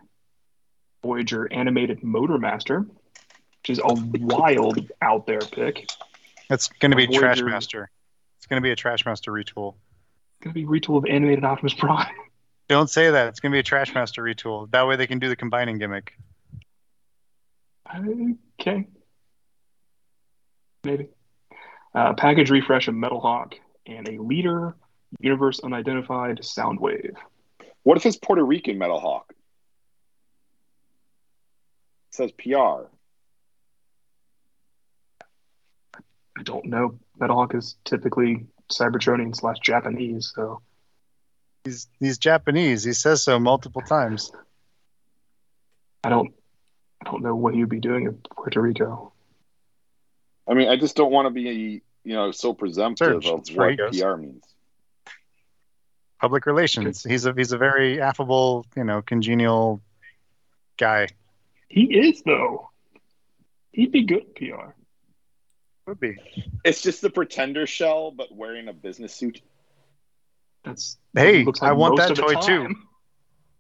[1.03, 5.89] Voyager Animated Motor Master, which is a wild out there pick.
[6.49, 7.89] It's going to be Voyager- Trash Master.
[8.38, 9.75] It's going to be a Trash Master retool.
[9.75, 12.13] It's gonna be retool of animated Optimus Prime.
[12.70, 13.28] Don't say that.
[13.28, 14.70] It's going to be a Trash Master retool.
[14.70, 16.13] That way they can do the combining gimmick.
[18.61, 18.88] okay,
[20.84, 21.09] maybe.
[21.95, 23.55] Uh, package refresh of Metal Hawk
[23.88, 24.76] and a leader
[25.20, 27.15] universe unidentified Soundwave.
[27.82, 29.34] What if it's Puerto Rican Metal Hawk?
[32.09, 32.86] It says PR.
[36.38, 36.99] I don't know.
[37.20, 40.61] Metal Hawk is typically Cybertronian slash Japanese, so
[41.70, 42.84] He's he's Japanese.
[42.84, 44.32] He says so multiple times.
[46.03, 46.34] I don't.
[47.05, 49.13] I don't know what he would be doing in Puerto Rico.
[50.47, 53.26] I mean, I just don't want to be, you know, so presumptive Search.
[53.28, 54.01] of That's what goes.
[54.01, 54.43] PR means.
[56.20, 57.03] Public relations.
[57.03, 59.80] He's a he's a very affable, you know, congenial
[60.76, 61.07] guy.
[61.67, 62.72] He is though.
[63.74, 64.72] He'd be good PR.
[65.86, 66.15] Would be.
[66.65, 69.41] It's just the pretender shell, but wearing a business suit.
[70.64, 72.76] That's Hey, it looks I want that toy too.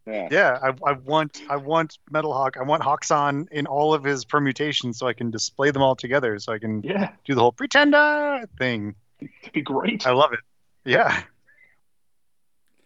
[0.05, 0.27] Yeah.
[0.31, 2.57] Yeah, I, I want I want Metal Hawk.
[2.57, 6.39] I want Hawkson in all of his permutations so I can display them all together
[6.39, 8.95] so I can Yeah, do the whole pretender thing.
[9.19, 10.07] it'd be great.
[10.07, 10.39] I love it.
[10.83, 11.21] Yeah.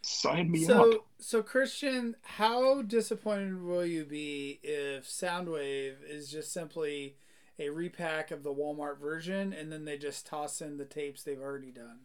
[0.02, 1.06] Sign me So, up.
[1.18, 7.16] so Christian, how disappointed will you be if Soundwave is just simply
[7.58, 11.40] a repack of the Walmart version, and then they just toss in the tapes they've
[11.40, 12.00] already done?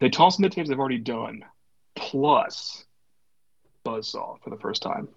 [0.00, 1.44] They toss in the tapes they've already done,
[1.96, 2.84] plus
[3.84, 5.08] Buzzsaw for the first time.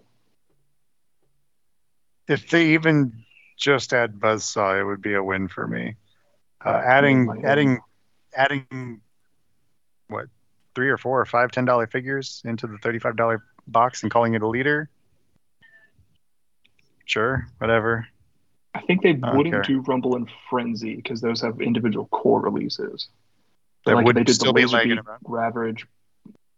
[2.28, 3.24] If they even
[3.58, 5.96] just add Buzzsaw, it would be a win for me.
[6.64, 7.80] Uh, adding adding
[8.34, 9.00] adding
[10.08, 10.26] what
[10.74, 14.10] three or four or five ten dollar figures into the thirty five dollar box and
[14.10, 14.88] calling it a leader.
[17.04, 18.06] Sure, whatever.
[18.74, 19.62] I think they I wouldn't care.
[19.62, 23.08] do Rumble and Frenzy because those have individual core releases.
[23.84, 25.18] That like would they did still the be Laser lagging Beam, about.
[25.24, 25.86] Ravage,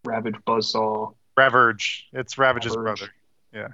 [0.03, 1.13] Ravage Buzzsaw.
[1.35, 2.07] Ravage.
[2.13, 2.99] It's Ravage's Ravage.
[2.99, 3.13] brother.
[3.53, 3.67] Yeah.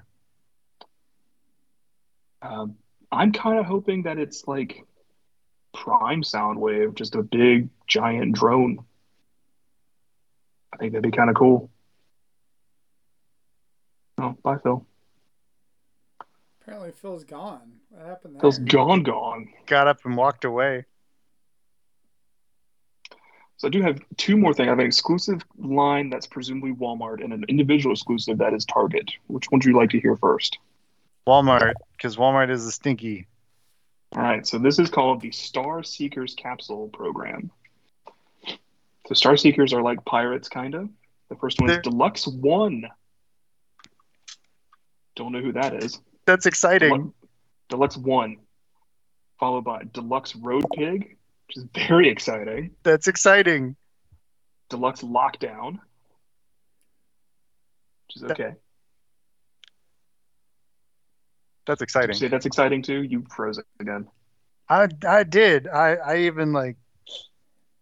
[2.41, 2.75] Um,
[3.11, 4.85] I'm kind of hoping that it's like
[5.73, 8.79] Prime Soundwave, just a big giant drone.
[10.73, 11.69] I think that'd be kind of cool.
[14.17, 14.85] Oh, bye, Phil.
[16.61, 17.73] Apparently, Phil's gone.
[17.89, 18.41] What happened there?
[18.41, 19.49] Phil's gone, gone.
[19.65, 20.85] Got up and walked away.
[23.61, 24.65] So I do have two more things.
[24.65, 29.11] I have an exclusive line that's presumably Walmart and an individual exclusive that is Target.
[29.27, 30.57] Which one would you like to hear first?
[31.27, 33.27] Walmart, because Walmart is a stinky.
[34.15, 37.51] All right, so this is called the Star Seekers Capsule Program.
[39.05, 40.89] So Star Seekers are like pirates, kind of.
[41.29, 42.87] The first one is They're- Deluxe One.
[45.15, 46.01] Don't know who that is.
[46.25, 46.89] That's exciting.
[46.89, 47.13] Deluxe,
[47.69, 48.37] Deluxe One,
[49.39, 51.17] followed by Deluxe Road Pig,
[51.51, 52.71] which is very exciting.
[52.83, 53.75] That's exciting.
[54.69, 55.79] Deluxe Lockdown,
[58.07, 58.53] which is okay.
[61.67, 62.15] That's exciting.
[62.15, 63.03] say that's exciting too?
[63.03, 64.07] You froze it again.
[64.69, 65.67] I I did.
[65.67, 66.77] I I even like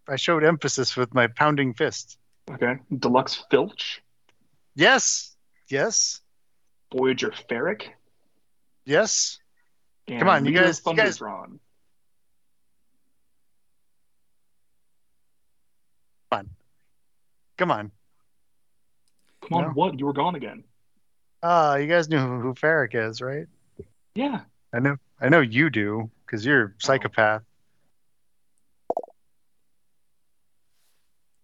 [0.08, 2.18] I showed emphasis with my pounding fist.
[2.50, 2.80] Okay.
[2.98, 4.02] Deluxe Filch,
[4.76, 5.36] Yes.
[5.70, 6.22] Yes.
[6.92, 7.90] Voyager Ferric,
[8.86, 9.38] Yes.
[10.08, 11.22] Come on, you guys- you guys-
[16.32, 16.48] Thundertron.
[17.58, 17.92] Come on.
[19.42, 19.70] Come on, No.
[19.72, 20.00] what?
[20.00, 20.64] You were gone again.
[21.42, 23.48] Ah, you guys knew who, who Ferric is, right?
[24.16, 24.42] Yeah.
[24.74, 24.98] I know.
[25.22, 27.42] I know you do, because you're a psychopath.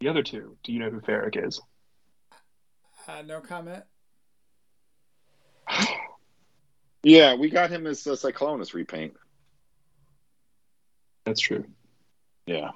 [0.02, 1.62] The other two, do you know who Ferric is?
[3.08, 3.84] Uh, no comment.
[7.08, 9.14] Yeah, we got him as a Cyclonus repaint.
[11.24, 11.66] That's true.
[12.48, 12.72] Yeah.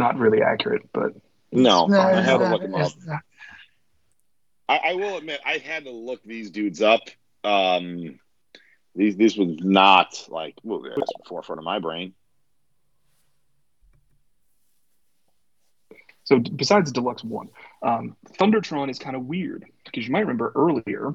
[0.00, 1.12] Not really accurate, but
[1.52, 2.92] No, No, I it's had to look him up.
[4.68, 7.02] I, I will admit, I had to look these dudes up.
[7.44, 8.18] Um,
[8.94, 12.14] these these was not like well, it was forefront of my brain.
[16.24, 17.48] so besides Deluxe One,
[17.82, 21.14] um, Thundertron is kind of weird because you might remember earlier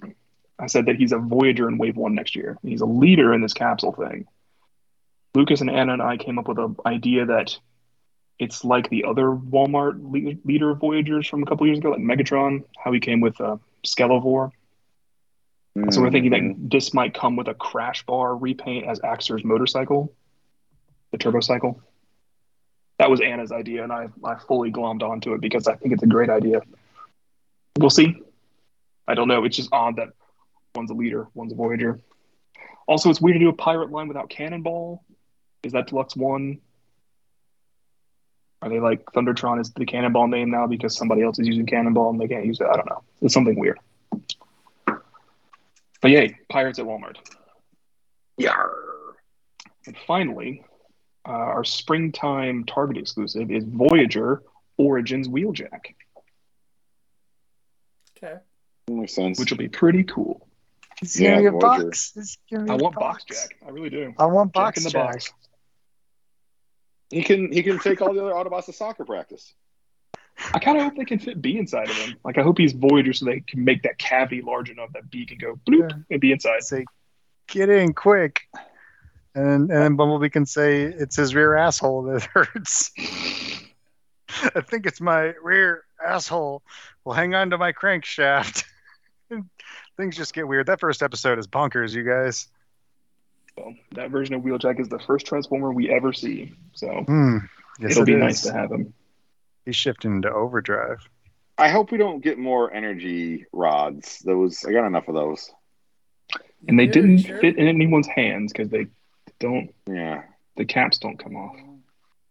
[0.58, 2.58] I said that he's a Voyager in Wave One next year.
[2.62, 4.26] He's a leader in this capsule thing.
[5.34, 7.58] Lucas and Anna and I came up with an idea that
[8.40, 12.00] it's like the other Walmart le- leader of Voyagers from a couple years ago, like
[12.02, 14.52] Megatron, how he came with uh, Skelovore.
[15.90, 16.62] So we're thinking Mm-hmm.
[16.64, 20.14] that this might come with a crash bar repaint as Axer's motorcycle,
[21.12, 21.82] the turbo cycle.
[22.98, 26.04] That was Anna's idea, and I, I fully glommed onto it because I think it's
[26.04, 26.62] a great idea.
[27.78, 28.16] We'll see.
[29.06, 29.44] I don't know.
[29.44, 30.10] It's just odd that
[30.76, 32.00] one's a leader, one's a Voyager.
[32.88, 35.04] Also, it's weird to do a pirate line without Cannonball.
[35.64, 36.60] Is that Deluxe One?
[38.62, 42.10] Are they like Thundertron is the Cannonball name now because somebody else is using Cannonball
[42.12, 42.68] and they can't use it?
[42.68, 43.04] I don't know.
[43.22, 43.80] It's something weird.
[46.02, 47.18] But yay, Pirates at Walmart.
[48.40, 48.72] Yarr.
[49.88, 50.64] And finally,
[51.28, 54.42] uh, our springtime Target exclusive is Voyager
[54.78, 55.94] Origins Wheeljack,
[58.18, 58.36] Okay.
[58.88, 59.40] Makes sense.
[59.40, 60.48] which will be pretty cool.
[61.02, 61.84] It's Yeah, gonna be a Voyager.
[61.86, 62.14] box.
[62.16, 63.56] It's gonna be I a want Box Jack.
[63.66, 64.14] I really do.
[64.18, 65.14] I want box Jack box in the Jack.
[65.14, 65.34] box.
[67.10, 69.54] He can he can take all the other Autobots to soccer practice.
[70.54, 72.16] I kind of hope they can fit B inside of him.
[72.26, 75.26] Like I hope he's Voyager so they can make that cavity large enough that B
[75.26, 75.98] can go bloop Yeah.
[76.12, 76.64] and be inside.
[76.64, 76.86] Say,
[77.48, 78.42] get in quick.
[79.34, 82.92] And and then Bumblebee can say it's his rear asshole that hurts.
[84.54, 86.64] I think it's my rear asshole.
[87.06, 88.64] Well, hang on to my crankshaft.
[89.98, 90.68] Things just get weird.
[90.68, 92.48] That first episode is bonkers, you guys.
[93.58, 96.54] So that version of Wheeljack is the first Transformer we ever see.
[96.74, 97.38] So Hmm.
[97.80, 98.20] Yes, it'll it be is.
[98.20, 98.94] nice to have him.
[99.66, 101.08] He's shifting into overdrive.
[101.58, 104.20] I hope we don't get more energy rods.
[104.20, 105.52] Those I got enough of those.
[106.68, 107.40] And they You're didn't sure?
[107.40, 108.88] fit in anyone's hands because they
[109.40, 109.74] don't.
[109.88, 110.24] Yeah.
[110.58, 111.56] The caps don't come off,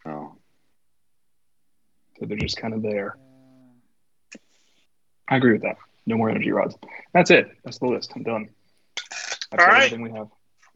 [0.06, 0.34] Oh.
[2.18, 3.16] so they're just kind of there.
[5.28, 5.76] I agree with that.
[6.06, 6.74] No more energy rods.
[7.12, 7.48] That's it.
[7.64, 8.12] That's the list.
[8.16, 8.48] I'm done.
[8.96, 9.84] That's All right.
[9.84, 10.28] everything we have.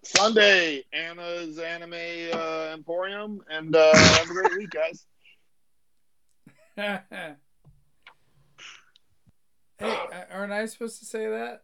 [0.02, 1.92] Sunday, Anna's Anime
[2.32, 5.06] uh, Emporium, and uh, have a great week, guys.
[9.78, 9.96] hey,
[10.32, 11.62] aren't I supposed to say that?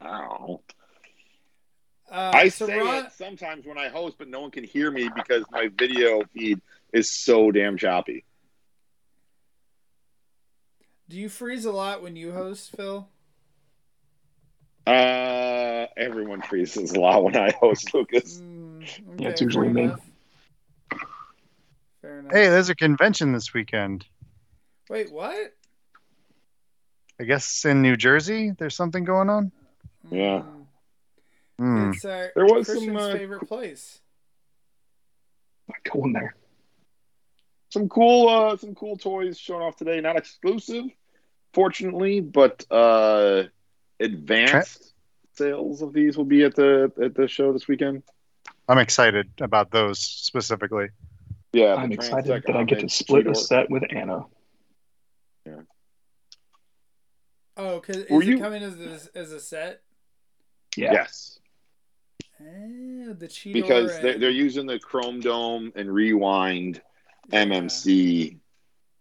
[0.00, 0.62] I don't know.
[2.10, 4.90] Uh, I so say Ron, it sometimes when I host, but no one can hear
[4.90, 6.60] me because my video feed
[6.92, 8.24] is so damn choppy.
[11.08, 13.08] do you freeze a lot when you host, Phil?
[14.86, 18.38] Uh, everyone freezes a lot when I host, Lucas.
[18.38, 18.86] Mm,
[19.18, 19.82] Yeah, it's usually me.
[19.84, 20.00] enough.
[22.02, 22.32] Fair enough.
[22.32, 24.04] Hey, there's a convention this weekend.
[24.88, 25.52] Wait, what?
[27.20, 28.52] I guess in New Jersey.
[28.56, 29.50] There's something going on.
[30.10, 30.42] Yeah.
[31.60, 31.94] Mm.
[31.94, 34.00] It's uh, There was Christian's some, uh, favorite place.
[35.68, 36.36] Not going there.
[37.70, 40.84] some cool uh some cool toys shown off today not exclusive
[41.52, 43.42] fortunately but uh
[44.00, 44.92] advanced
[45.34, 48.02] sales of these will be at the at the show this weekend
[48.68, 50.88] I'm excited about those specifically.
[51.52, 54.24] yeah I'm excited that I get to split a set with Anna.
[55.46, 55.60] Yeah.
[57.56, 58.78] Oh, cause is Were it you- coming as
[59.14, 59.82] a, as a set?
[60.76, 60.92] Yeah.
[60.92, 61.38] yes
[62.38, 66.82] Oh, the Cheetor because they're, they're using the chrome dome and rewind
[67.32, 67.44] yeah.
[67.46, 68.38] mmc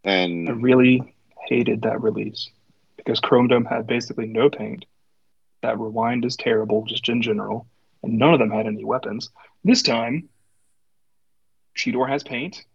[0.05, 1.15] and I really
[1.49, 2.49] hated that release
[3.05, 4.85] because Chrome Dome had basically no paint.
[5.61, 7.67] That rewind is terrible, just in general,
[8.03, 9.29] and none of them had any weapons.
[9.63, 10.29] This time,
[11.77, 12.65] Cheetor has paint,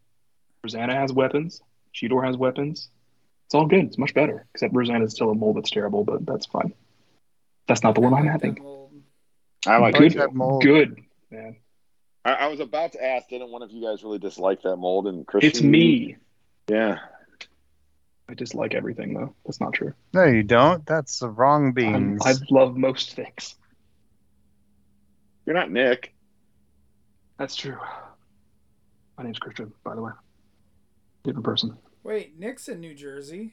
[0.63, 1.61] Rosanna has weapons,
[1.95, 2.89] Cheetor has weapons.
[3.47, 3.85] It's all good.
[3.87, 6.73] It's much better, except Rosanna's still a mold that's terrible, but that's fine.
[7.67, 8.65] That's not the one I'm I like that having.
[9.67, 10.63] i like good, that mold.
[10.63, 11.01] good,
[11.31, 11.57] man.
[12.25, 15.07] I, I was about to ask didn't one of you guys really dislike that mold
[15.07, 16.17] and Christian It's me.
[16.69, 16.99] yeah
[18.31, 19.35] I dislike everything, though.
[19.45, 19.93] That's not true.
[20.15, 20.87] No, you don't.
[20.87, 22.23] That's the wrong um, I'm, beans.
[22.25, 23.57] I love most things.
[25.45, 26.15] you're not nick
[27.39, 27.77] That's true.
[29.19, 30.13] My name's Christian, by the way.
[31.25, 31.77] Different person.
[32.05, 33.53] Wait, Nick's in New Jersey.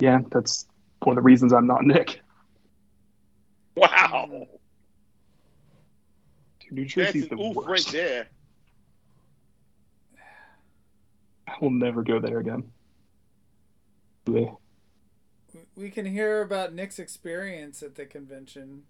[0.00, 0.66] Yeah, that's
[1.04, 2.20] one of the reasons I'm not Nick.
[3.76, 4.26] wow
[6.60, 7.92] Dude, New that's Jersey's an the oof right worst.
[7.92, 8.26] there
[11.46, 12.72] I will never go there again.
[14.26, 14.56] Bleh.
[15.54, 18.82] We- We can hear about Nick's experience at the convention.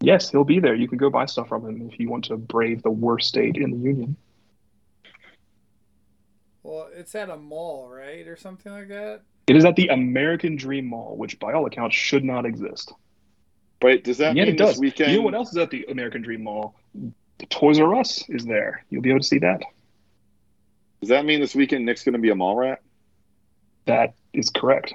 [0.00, 0.74] Yes, he'll be there.
[0.74, 3.56] You can go buy stuff from him if you want to brave the worst state
[3.56, 4.16] in the union.
[6.62, 9.22] Well, it's at a mall, right, or something like that.
[9.48, 12.92] It is at the American Dream Mall, which by all accounts should not exist.
[13.82, 14.70] Wait, does that And yet mean it does.
[14.74, 15.10] this weekend?
[15.10, 16.76] You know what else is at the American Dream Mall?
[17.38, 18.84] The Toys R Us is there.
[18.90, 19.62] You'll be able to see that.
[21.00, 22.80] Does that mean this weekend Nick's going to be a mall rat?
[23.86, 24.94] That is correct.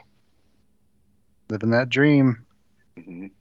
[1.50, 2.46] Living that dream.
[2.98, 3.32] Mhm.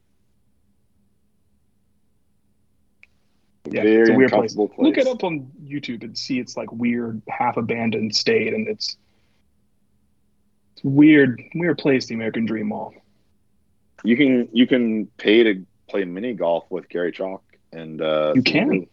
[3.69, 4.53] Yeah, Very it's a weird place.
[4.53, 8.69] uncomfortable Look it up on YouTube and see it's like weird, half abandoned state, and
[8.69, 8.97] it's,
[10.75, 12.07] it's weird, weird place.
[12.07, 12.95] The American Dream Mall.
[14.05, 17.43] You can you can pay to play mini golf with Garry Chalk
[17.73, 18.87] and uh, You can.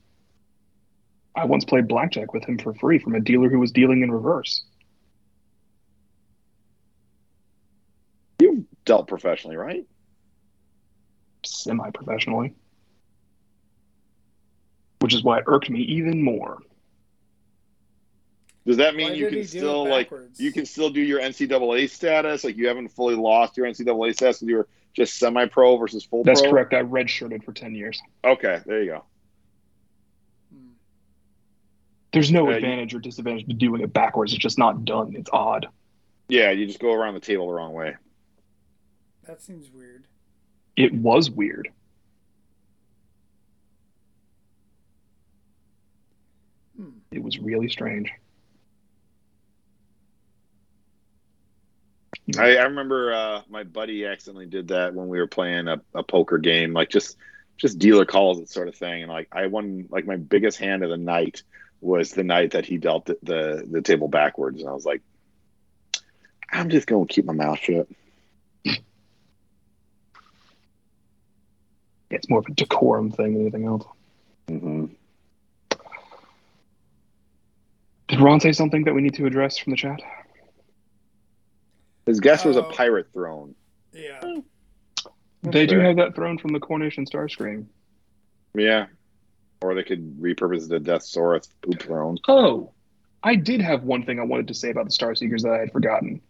[1.36, 4.12] I once played blackjack with him for free from a dealer who was dealing in
[4.12, 4.64] reverse.
[8.40, 9.86] You dealt professionally, right?
[11.46, 12.54] semi-professionally,
[15.00, 16.60] which is why it irked me even more.
[18.66, 21.02] Does that mean Why you can he do it still like you can still do
[21.02, 22.46] your NCAA status?
[22.46, 26.40] Like you haven't fully lost your NCAA status, and you're just semi-pro versus full That's
[26.42, 26.52] pro.
[26.52, 26.74] correct.
[26.74, 28.02] I redshirted for ten years.
[28.24, 29.04] Okay, there you go.
[30.54, 30.68] Hmm.
[32.14, 34.32] There's no Yeah, you- advantage or disadvantage to doing it backwards.
[34.32, 35.14] It's just not done.
[35.18, 35.68] It's odd.
[36.30, 37.98] Yeah, you just go around the table the wrong way.
[39.26, 40.06] That seems weird.
[40.76, 41.70] It was weird.
[46.78, 46.90] Hmm.
[47.12, 48.12] It was really strange.
[52.38, 56.04] I, I remember uh, my buddy accidentally did that when we were playing a, a
[56.04, 57.18] poker game, like just
[57.58, 59.04] just dealer calls it sort of thing.
[59.04, 61.44] And like I won like my biggest hand of the night
[61.82, 65.02] was the night that he dealt the the, the table backwards, and I was like,
[66.50, 67.88] I'm just gonna keep my mouth shut.
[72.14, 73.86] It's more of a decorum thing than anything else.
[74.48, 74.86] hmm
[78.08, 80.00] Did Ron say something that we need to address from the chat?
[82.06, 82.70] His guess was a Oh.
[82.72, 83.56] pirate throne.
[83.94, 84.22] Yeah.
[85.42, 87.66] they do have that throne from the Coronation Starscream.
[88.54, 88.86] Yeah.
[89.62, 92.18] Or they could repurpose the Deathsaurus poop throne.
[92.28, 92.72] Oh,
[93.24, 95.60] I did have one thing I wanted to say about the Star Seekers that I
[95.60, 96.22] had forgotten.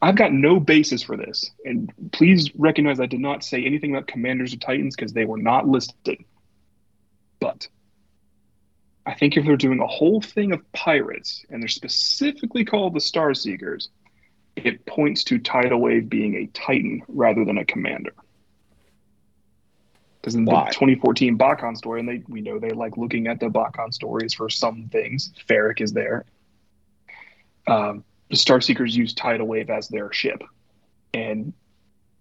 [0.00, 4.06] I've got no basis for this, and please recognize I did not say anything about
[4.06, 6.24] Commanders of Titans because they were not listed.
[7.40, 7.68] But
[9.04, 13.00] I think if they're doing a whole thing of pirates and they're specifically called the
[13.00, 13.88] Star Seekers,
[14.56, 18.14] it points to Tidal Wave being a Titan rather than a Commander.
[20.20, 20.66] Because in Why?
[20.66, 24.34] the 2014 BotCon story, and they we know they like looking at the BotCon stories
[24.34, 25.32] for some things.
[25.48, 26.26] Ferric is there.
[27.66, 30.42] Um, the Star Seekers use Tidal Wave as their ship,
[31.12, 31.52] and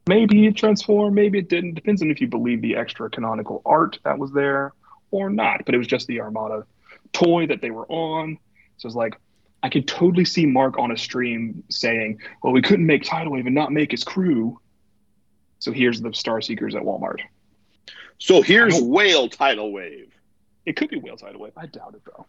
[0.07, 1.75] maybe it transformed, maybe it didn't.
[1.75, 4.73] Depends on if you believe the extra canonical art that was there
[5.11, 5.65] or not.
[5.65, 6.65] But it was just the Armada
[7.13, 8.37] toy that they were on.
[8.77, 9.19] So it's like
[9.61, 13.45] I could totally see Mark on a stream saying, "Well, we couldn't make Tidal Wave
[13.45, 14.59] and not make his crew."
[15.59, 17.19] So here's the Star Seekers at Walmart.
[18.17, 20.11] So here's whale tidal wave.
[20.65, 21.53] It could be whale tidal wave.
[21.57, 22.25] I doubt it though.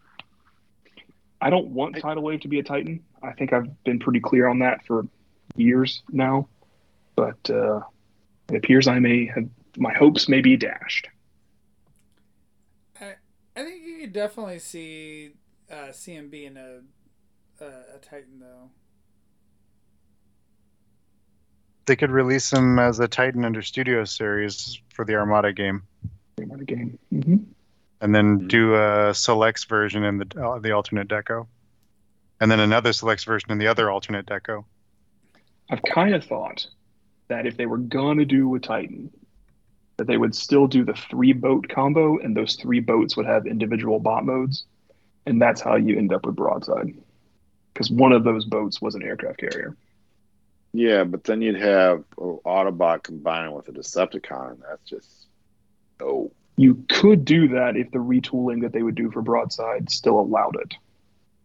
[1.41, 3.03] I don't want I- tidal wave to be a Titan.
[3.23, 5.07] I think I've been pretty clear on that for
[5.55, 6.47] years now.
[7.15, 7.81] But uh,
[8.49, 11.07] it appears I may have my hopes may be dashed.
[12.99, 13.15] I,
[13.55, 15.31] I think you could definitely see
[15.69, 16.79] uh, CMB in a,
[17.63, 18.69] a a Titan though.
[21.85, 25.83] They could release him as a Titan under Studio Series for the Armada game,
[26.37, 26.99] Game of the game.
[27.09, 27.37] hmm
[28.01, 28.47] and then Mhm.
[28.47, 31.47] do a Selects version in the uh, the alternate deco,
[32.39, 34.65] and then another Selects version in the other alternate deco.
[35.69, 36.67] I've kind of thought
[37.29, 39.09] that if they were gonna do a Titan,
[39.97, 43.45] that they would still do the three boat combo, and those three boats would have
[43.45, 44.65] individual bot modes,
[45.25, 46.93] and that's how you end up with broadside.
[47.73, 49.77] Because one of those boats was an aircraft carrier.
[50.73, 54.51] Yeah, but then you'd have Autobot combining with a Decepticon.
[54.51, 55.27] and That's just
[56.01, 56.31] oh.
[56.57, 60.55] You could do that if the retooling that they would do for broadside still allowed
[60.61, 60.73] it.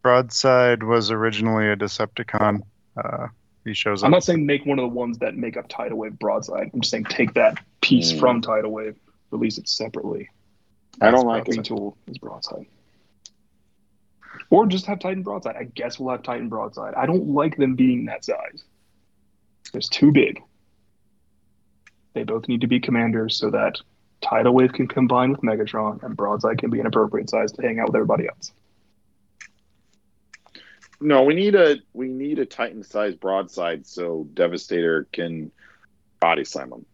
[0.03, 2.61] Broadside was originally a Decepticon.
[2.97, 3.29] Uh,
[3.65, 4.07] he shows up.
[4.07, 6.71] I'm not saying make one of the ones that make up Tidal Wave broadside.
[6.73, 8.21] I'm just saying take that piece Mm.
[8.21, 8.97] from Tidal Wave,
[9.31, 10.29] release it separately.
[11.01, 11.65] I don't like Like it.
[11.65, 12.67] retool is broadside.
[14.51, 15.57] Or just have Titan broadside.
[15.57, 16.95] I guess we'll have Titan broadside.
[16.95, 18.65] I don't like them being that size.
[19.75, 20.41] It's too big.
[22.15, 23.81] They both need to be commanders so that
[24.21, 27.79] Tidal Wave can combine with Megatron and Broadside can be an appropriate size to hang
[27.79, 28.53] out with everybody else.
[31.01, 35.53] No, we need a we need a Titan sized broadside so Devastator can
[36.21, 36.87] body slam him.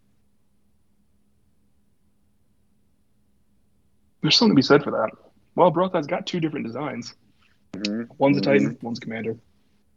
[4.23, 5.11] There's something to be said for that.
[5.55, 7.15] Well, Broadside's got two different designs.
[7.75, 8.09] Mhm.
[8.19, 8.45] One's a Mhm.
[8.45, 9.37] Titan, one's a Commander.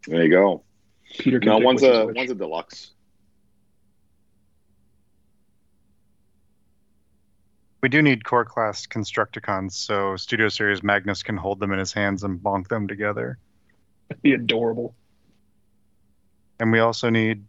[0.08, 0.64] There you go.
[1.18, 2.92] Peter can No, one's a one's a deluxe.
[7.86, 11.94] We do need core class Constructicons, so Studio Series Magnus can hold them in his
[11.94, 13.38] hands and bonk them together.
[14.10, 14.96] That'd be adorable.
[16.60, 17.46] And we also need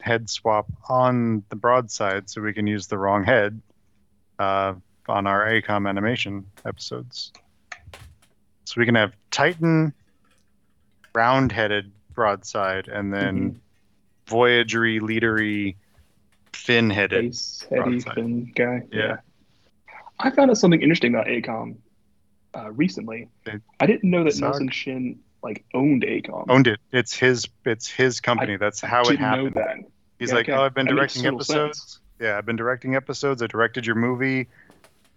[0.00, 3.60] head swap on the broadside so we can use the wrong head
[4.38, 4.74] uh,
[5.08, 7.32] on our AKOM animation episodes.
[8.66, 9.92] So we can have Titan
[11.12, 13.60] round headed broadside and then
[14.28, 15.74] Voyagery, leadery,
[16.52, 17.24] fin headed.
[17.24, 18.14] Face, heady, Broadside.
[18.14, 18.82] thin guy.
[18.92, 19.16] Yeah.
[20.22, 21.76] I found out something interesting about AKOM
[22.56, 23.28] uh, recently.
[23.46, 23.58] Okay.
[23.80, 24.38] I didn't know that.
[24.38, 26.46] Nelson Shin like owned AKOM.
[26.48, 26.80] Owned it.
[26.92, 28.56] It's his it's his company.
[28.56, 29.86] That's how it happened.
[30.18, 30.52] He's Yeah, like, okay.
[30.56, 31.78] "Oh, I've been directing episodes.
[31.80, 31.98] sense.
[32.20, 33.42] Yeah, I've been directing episodes.
[33.42, 34.48] I directed your movie.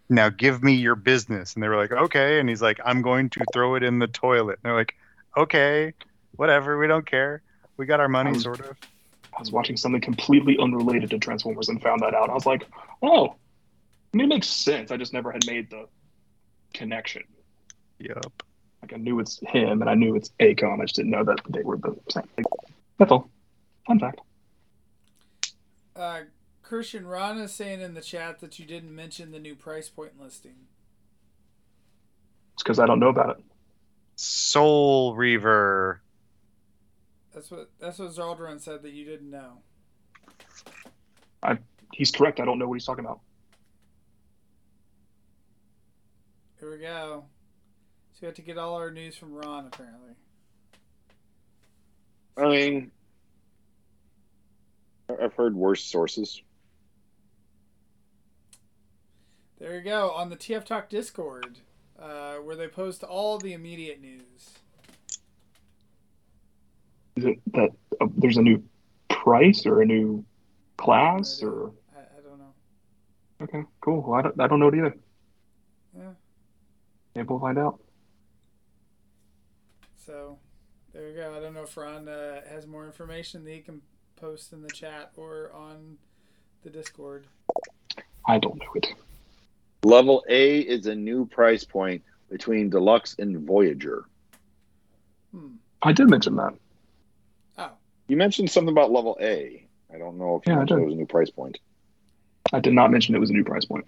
[0.10, 3.30] Now give me your business." And they were like, "Okay." And he's like, "I'm going
[3.32, 4.96] to throw it in the toilet." And they're like,
[5.38, 5.94] "Okay,
[6.38, 6.80] whatever.
[6.80, 7.44] We don't care.
[7.78, 8.78] We got our money, sort of."
[9.38, 12.30] I was watching something completely unrelated to Transformers and found that out.
[12.30, 12.66] I was like,
[13.04, 13.36] oh,
[14.16, 14.92] I mean, it makes sense.
[14.92, 15.88] I just never had made the
[16.74, 17.24] connection.
[18.00, 18.44] Yup.
[18.82, 20.80] Like I knew it's him and I knew it's AKOM.
[20.80, 22.24] I just didn't know that they were the same.
[22.38, 22.46] Like,
[22.98, 23.30] that's all.
[23.86, 24.22] Fun fact.
[25.98, 26.22] Uh,
[26.64, 30.14] Christian Ron is saying in the chat that you didn't mention the new price point
[30.18, 30.68] listing.
[32.54, 33.44] It's because I don't know about it.
[34.16, 36.02] Soul Reaver.
[37.34, 39.58] That's what that's what Zaldrun said that you didn't know.
[41.44, 41.58] I
[41.92, 42.40] He's correct.
[42.40, 43.20] I don't know what he's talking about.
[46.66, 47.26] Here we go.
[48.14, 50.14] So we have to get all our news from Ron apparently.
[52.36, 52.92] I mean,
[55.08, 56.42] I've heard worse sources.
[59.60, 61.60] There you go on the TF Talk Discord,
[62.02, 64.50] uh, where they post all the immediate news.
[67.18, 67.70] Is it that
[68.02, 68.64] uh, there's a new
[69.08, 70.26] price or a new
[70.78, 71.74] class or?
[71.96, 72.54] I, I don't know.
[73.44, 74.02] Okay, cool.
[74.02, 74.96] Well, I don't, I don't know it either.
[75.96, 76.10] Yeah.
[77.16, 77.80] Maybe we'll find out.
[80.06, 80.38] So
[80.94, 81.34] there you go.
[81.36, 83.82] I don't know if Ron uh, has more information that he can
[84.18, 85.98] post in the chat or on
[86.64, 87.26] the Discord.
[88.28, 88.88] I don't know it.
[89.84, 94.06] Level A is a new price point between Deluxe and Voyager.
[95.34, 95.56] Hmm.
[95.82, 96.54] I did mention that.
[97.58, 97.70] Oh,
[98.08, 99.68] You mentioned something about level A.
[99.94, 100.84] I don't know if you Yeah, mentioned did.
[100.84, 101.58] it was a new price point.
[102.52, 103.86] I did not mention it was a new price point,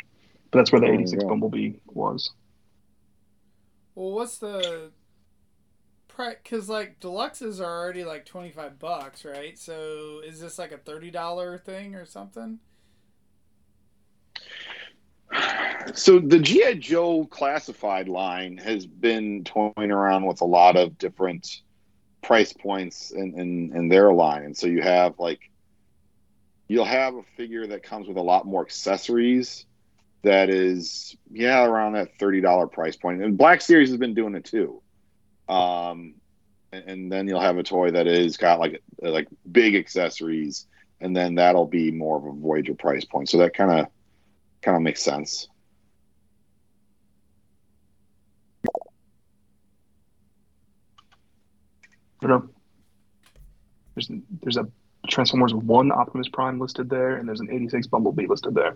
[0.52, 1.30] but that's where the Oh, 86 yeah.
[1.30, 2.32] Bumblebee was.
[3.98, 4.92] Well, what's the
[6.08, 6.36] price?
[6.44, 9.58] Because like deluxes are already like twenty five bucks, right?
[9.58, 12.60] So is this like a thirty dollar thing or something?
[15.96, 21.62] So the GI Joe classified line has been toying around with a lot of different
[22.22, 24.44] price points in, in, in their line.
[24.44, 25.50] And so you have like
[26.68, 29.66] you'll have a figure that comes with a lot more accessories.
[30.24, 33.24] That is, yeah, around that thirty dollar price point.
[33.24, 34.82] And Black Series has been doing it too.
[35.48, 36.16] Um,
[36.72, 40.68] and, then you'll have a toy that is got like like big accessories,
[41.00, 43.30] and then that'll be more of a Voyager price point.
[43.30, 43.88] So that kind of
[44.62, 45.48] kind of makes sense.
[52.22, 52.50] Don't.
[53.96, 54.12] There's
[54.42, 54.68] there's a
[55.08, 58.76] Transformers one Optimus Prime listed there, and there's an '86 Bumblebee listed there.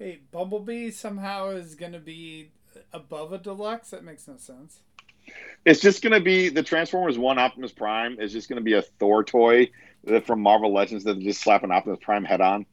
[0.00, 2.50] Wait, Bumblebee somehow is going to be
[2.92, 3.90] above a deluxe?
[3.90, 4.80] That makes no sense.
[5.64, 8.72] It's just going to be the Transformers One Optimus Prime is just going to be
[8.72, 9.70] a Thor toy
[10.02, 12.66] that from Marvel Legends that just slap an Optimus Prime head on.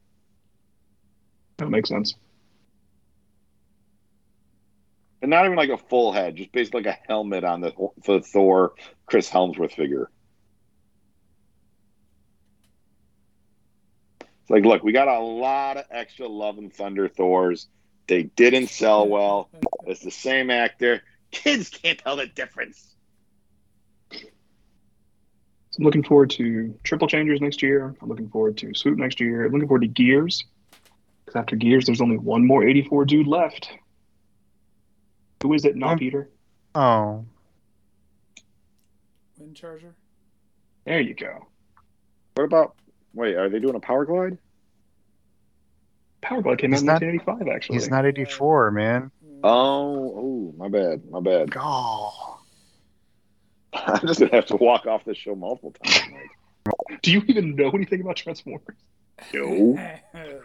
[1.58, 2.16] That makes sense.
[5.22, 7.74] And not even like a full head, just basically like a helmet on the,
[8.08, 8.74] the Thor
[9.06, 10.10] Chris Hemsworth figure.
[14.42, 17.68] It's like, look, we got a lot of extra Love and Thunder Thors.
[18.08, 19.50] They didn't sell well.
[19.86, 21.02] It's the same actor.
[21.32, 22.94] Kids can't tell the difference.
[24.12, 27.96] So I'm looking forward to Triple Changers next year.
[28.02, 29.46] I'm looking forward to Swoop next year.
[29.46, 30.44] I'm looking forward to Gears.
[31.24, 33.72] Because after Gears, there's only one more 84 dude left.
[35.44, 35.78] Who is it?
[35.78, 36.30] Not Um, Peter.
[36.76, 37.26] Oh,
[39.38, 39.96] Wind Charger?
[40.86, 41.48] There you go.
[42.36, 42.76] What about?
[43.14, 44.38] Wait, are they doing a Power Glide?
[46.22, 47.76] Power Glide came out in 1985, actually.
[47.76, 49.12] he's not 84, man.
[49.44, 51.50] Oh, oh, my bad, my bad.
[51.58, 52.40] Oh,
[53.74, 56.02] I'm just gonna have to walk off the show multiple times.
[56.66, 57.02] Mike.
[57.02, 58.78] Do you even know anything about Transformers?
[59.34, 59.78] No.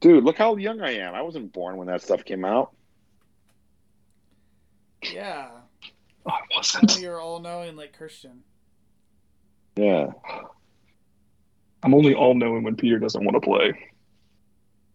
[0.00, 1.14] Dude, look how young I am.
[1.14, 2.72] I wasn't born when that stuff came out.
[5.02, 5.48] yeah.
[6.24, 7.00] Oh, I Now wasn't.
[7.00, 8.44] you're all knowing like Christian.
[9.76, 10.08] Yeah.
[11.82, 13.88] I'm only all knowing when Peter doesn't want to play.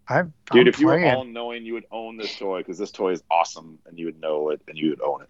[0.10, 1.14] I'm, Dude, I'm if you were playing.
[1.16, 4.22] all knowing, you would own this toy because this toy is awesome and you would
[4.22, 5.30] know it and you would own it.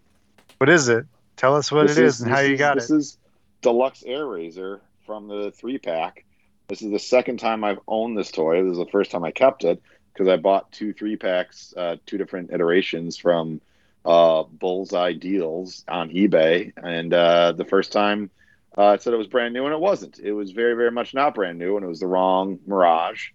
[0.58, 1.06] What is it?
[1.36, 2.96] Tell us what This it is, and how this you is- got this it.
[2.96, 3.18] is
[3.62, 6.24] Deluxe Air Razor from the three pack.
[6.68, 8.62] This is the second time I've owned this toy.
[8.62, 9.82] This is the first time I kept it
[10.12, 13.60] because I bought two three packs, uh, two different iterations from
[14.04, 16.72] uh, Bullseye Deals on eBay.
[16.76, 18.30] And uh, the first time
[18.76, 20.18] uh, it said it was brand new, and it wasn't.
[20.18, 23.30] It was very, very much not brand new, and it was the wrong Mirage.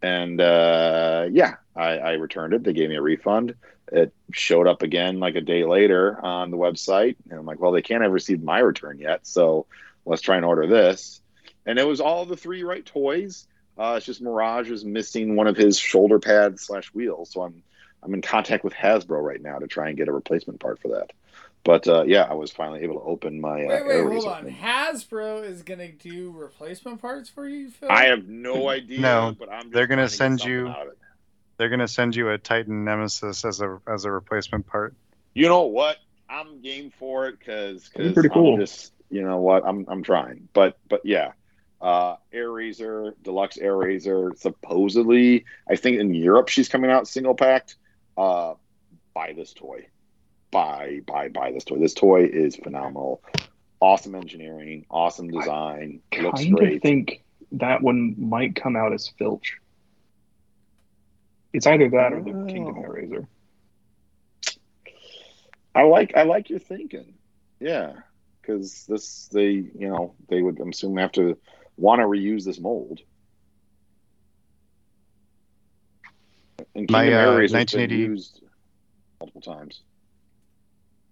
[0.00, 2.62] And uh, yeah, I, I returned it.
[2.62, 3.54] They gave me a refund.
[3.90, 7.72] It showed up again like a day later on the website, and I'm like, well,
[7.72, 9.66] they can't have received my return yet, so
[10.04, 11.20] let's try and order this.
[11.66, 13.46] And it was all the three right toys.
[13.78, 17.62] Uh, it's just Mirage is missing one of his shoulder pads slash wheels, so I'm
[18.02, 20.88] I'm in contact with Hasbro right now to try and get a replacement part for
[20.88, 21.12] that.
[21.68, 23.62] But uh, yeah, I was finally able to open my.
[23.66, 24.44] Uh, Wait, wait, hold on.
[24.44, 24.54] thing.
[24.56, 27.90] Hasbro is gonna do replacement parts for you, Phil?
[27.92, 29.00] I have no idea.
[29.00, 30.98] No, but I'm just they're gonna trying to get send you- something out of it.
[31.58, 34.94] They're gonna send you a Titan Nemesis as a as a replacement part.
[35.34, 35.98] You know what?
[36.30, 38.54] I'm game for it because That'd pretty cool.
[38.54, 41.32] I'm just you know what I'm I'm trying, but but yeah,
[41.82, 44.32] uh, Air Razor Deluxe Air Razor.
[44.38, 47.76] Supposedly, I think in Europe she's coming out single packed.
[48.16, 48.54] Uh,
[49.12, 49.86] buy this toy,
[50.50, 51.78] buy buy buy this toy.
[51.78, 53.22] This toy is phenomenal.
[53.80, 56.82] Awesome engineering, awesome design, looks kind of great.
[56.82, 57.22] think
[57.52, 59.58] that one might come out as Filch.
[61.52, 62.46] It's either that or the Oh.
[62.46, 63.28] Kingdom Air Razor.
[65.74, 67.14] I like I like your thinking.
[67.60, 67.92] Yeah,
[68.40, 71.38] because this they you know they would I'm assuming have to
[71.76, 73.00] want to reuse this mold.
[76.74, 78.42] And My, Kingdom Air uh, Razor's been 1980 used
[79.20, 79.82] multiple times.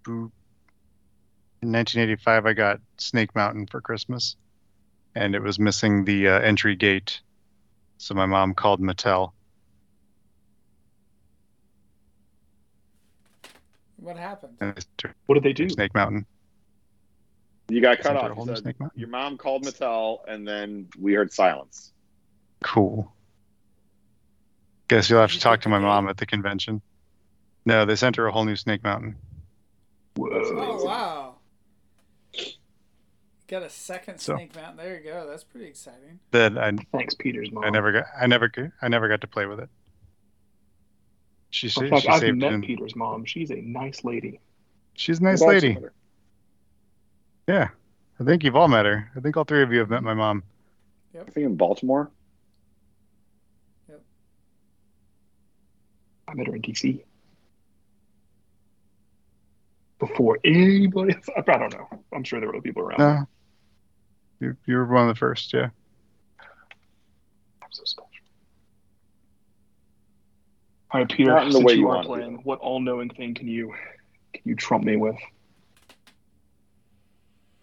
[0.07, 0.31] Boop.
[1.63, 4.37] In 1985, I got Snake Mountain for Christmas,
[5.15, 7.21] and it was missing the uh, entry gate.
[7.99, 9.33] So my mom called Mattel.
[13.97, 14.57] What happened?
[14.61, 15.69] And they sent What did they do?
[15.71, 16.27] Snake Mountain.
[17.69, 18.37] You got cut Sent her a off.
[18.37, 19.01] whole said Snake Mountain.
[19.01, 21.93] your mom called Mattel, and then we heard silence.
[22.63, 23.13] Cool.
[24.89, 26.81] Guess you'll have to talk to my mom at the convention.
[27.65, 29.17] No, they sent her a whole new Snake Mountain.
[30.17, 30.29] Whoa.
[30.33, 31.35] Oh wow!
[33.49, 34.77] Got a second So- Snake Mountain.
[34.79, 35.27] There you go.
[35.29, 36.19] That's pretty exciting.
[36.33, 37.65] That I Thanks, Peter's mom.
[37.65, 38.51] I never got I never
[38.83, 39.69] I never got to play with it.
[41.51, 43.25] She, In sa- fact, she I've saved it met in- Peter's mom.
[43.25, 44.41] She's a nice lady.
[44.95, 45.79] She's a nice I've lady.
[47.47, 47.69] Yeah.
[48.19, 49.11] I think you've all met her.
[49.15, 50.43] I think all three of you have met my mom.
[51.15, 51.25] Yep.
[51.29, 52.11] I think in Baltimore.
[53.89, 54.03] Yep.
[56.29, 57.03] I met her in DC.
[60.17, 61.27] Before anybody else.
[61.49, 61.89] I don't know.
[62.15, 62.99] I'm sure there were other people around.
[62.99, 63.27] No.
[64.41, 65.69] You, you were one of the first, yeah.
[67.63, 68.09] I'm so special.
[70.91, 71.31] All right, Peter.
[71.33, 73.49] Not in the since way you you are want to playing, what all-knowing thing can
[73.49, 73.75] you
[74.33, 75.17] can you trump me with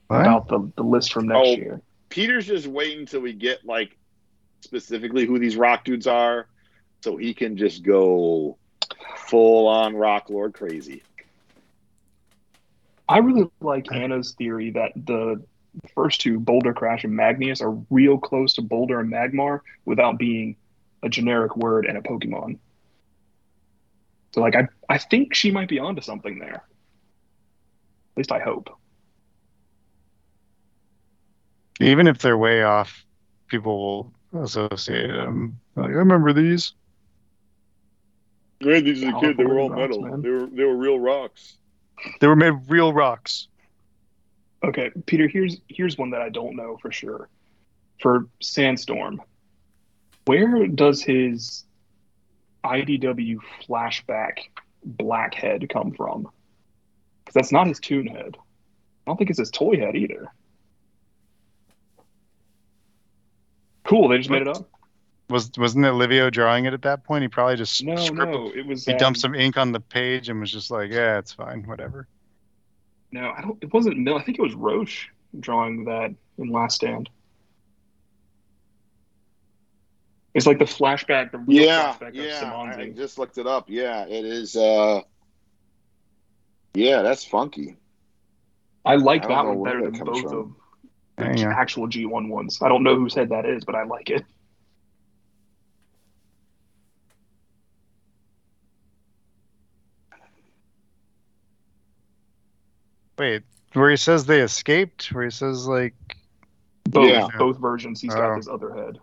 [0.07, 0.21] What?
[0.21, 1.55] about the, the list from next Oh.
[1.55, 1.81] year?
[2.09, 3.97] Peter's just waiting until we get like
[4.61, 6.47] specifically who these rock dudes are,
[7.03, 8.57] so he can just go
[9.27, 11.01] full on rock lord crazy.
[13.09, 15.43] I really like Anna's theory that the
[15.93, 20.55] first two, Boulder Crash and Magneous, are real close to Boulder and Magmar without being
[21.01, 22.59] a generic word and a Pokemon.
[24.33, 26.63] So, like, I, I think she might be onto something there.
[28.13, 28.69] At least I hope.
[31.79, 33.05] Even if they're way off,
[33.47, 35.59] people will associate them.
[35.75, 36.73] Like, I remember these.
[38.59, 40.01] Yeah, these are the kids, they were all metal.
[40.21, 41.57] They were they were real rocks.
[42.19, 43.47] They were made of real rocks.
[44.63, 47.29] Okay, Peter, here's here's one that I don't know for sure.
[47.99, 49.21] For Sandstorm,
[50.25, 51.65] where does his
[52.63, 54.39] IDW flashback
[54.85, 56.29] blackhead come from?
[57.19, 58.37] Because that's not his tune head.
[58.37, 60.27] I don't think it's his toy head either.
[63.83, 64.69] Cool, they just made it up.
[65.33, 67.23] Was wasn't it Livio drawing it at that point?
[67.23, 68.85] He probably just No, scribbled- no, it was.
[68.85, 71.63] He um, dumped some ink on the page and was just like, "Yeah, it's fine,
[71.63, 72.07] whatever."
[73.11, 73.57] No, I don't.
[73.63, 74.15] It wasn't Mill.
[74.15, 77.09] I think it was Roche drawing that in Last Stand.
[80.35, 82.51] It's like the flashback, the real Yeah, flashback yeah.
[82.51, 83.69] of I, I just looked it up.
[83.69, 84.55] Yeah, it is.
[84.55, 85.01] uh
[86.73, 87.75] Yeah, that's funky.
[88.85, 90.33] I like I that one better than both from.
[90.37, 90.51] of
[91.17, 91.53] the Yeah, yeah.
[91.55, 92.59] actual G1 ones.
[92.61, 94.23] I don't know who said that is, but I like it.
[103.17, 105.93] Wait, where he says they escaped, where he says like,
[106.89, 107.27] Both, Yeah.
[107.39, 108.01] both versions.
[108.01, 108.35] He's got Oh.
[108.35, 108.99] his other head.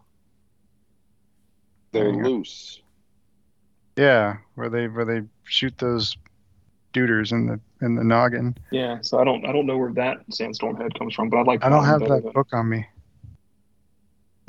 [1.93, 2.23] They're Yeah.
[2.25, 2.81] loose.
[3.97, 6.17] yeah, where they where they shoot those
[6.93, 8.57] duders in the in the noggin.
[8.71, 11.47] Yeah, so I don't I don't know where that sandstorm head comes from, but I'd
[11.47, 11.65] like.
[11.65, 12.87] I don't have better that book on me.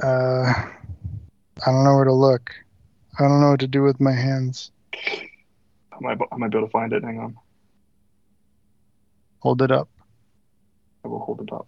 [0.04, 0.54] Uh,
[1.66, 2.52] I don't know where to look.
[3.20, 4.72] I don't know what to do with my hands.
[4.96, 7.04] I might I might be able to find it.
[7.04, 7.38] Hang on,
[9.42, 9.90] Hold it up.
[11.04, 11.68] I will hold it up.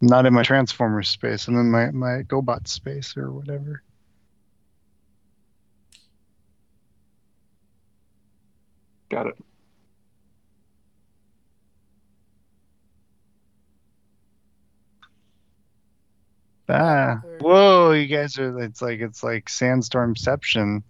[0.00, 1.48] I'm not in my Transformers space.
[1.48, 3.82] I'm in my my GoBot space or whatever.
[9.10, 9.34] Got it.
[16.68, 17.92] Ah, whoa!
[17.92, 18.58] You guys are.
[18.60, 20.82] It's like it's like Sandstormception.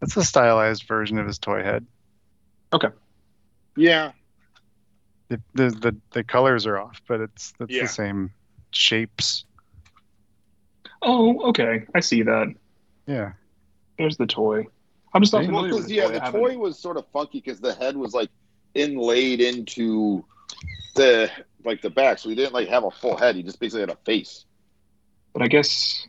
[0.00, 1.86] That's a stylized version of his toy head.
[3.76, 4.12] Yeah,
[5.28, 7.82] The the the, the colors are off, but it's it's Yeah.
[7.82, 8.30] the same
[8.72, 9.44] shapes.
[11.02, 11.84] Oh, okay.
[11.94, 12.52] I see that.
[13.06, 13.32] Yeah.
[13.98, 14.66] There's the toy.
[15.14, 15.50] I'm just not See?
[15.50, 16.38] well, familiar with because the yeah, toy.
[16.40, 18.30] the toy was sort of funky because the head was like
[18.74, 20.24] inlaid into
[20.94, 21.30] the
[21.64, 23.36] like the back, so he didn't like have a full head.
[23.36, 24.44] He just basically had a face.
[25.32, 26.06] But I guess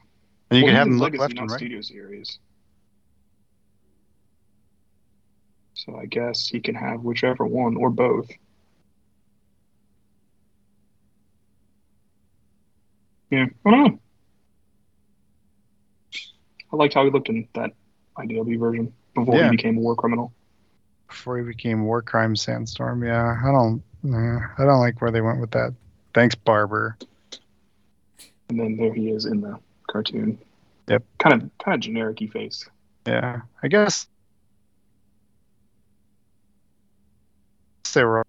[0.50, 1.58] And you well, can have he's them look left not and right.
[1.60, 2.40] Studio Series.
[5.86, 8.30] So I guess he can have whichever one or both.
[13.30, 14.00] Yeah, I don't know.
[16.72, 17.72] I liked how he looked in that
[18.18, 19.46] IDW version before Yeah.
[19.50, 20.34] he became a war criminal.
[21.08, 23.04] Before he became War Crime Sandstorm.
[23.04, 23.82] Yeah, I don't.
[24.04, 25.74] Nah, I don't like where they went with that.
[26.14, 26.98] Thanks, Barber.
[28.50, 29.58] And then there he is in the
[29.90, 30.38] cartoon.
[30.88, 31.04] Yep.
[31.20, 32.68] Kind of kind of generic face.
[33.08, 34.08] Yeah, I guess
[37.94, 38.26] they were.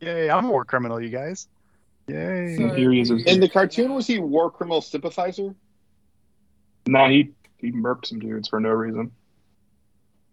[0.00, 0.30] Yay!
[0.30, 1.48] I'm a war criminal, you guys.
[2.08, 2.56] Yay!
[2.56, 5.54] So Here he is In the cartoon, was he war criminal sympathizer?
[6.86, 9.10] Nah, he he murked some dudes for no reason.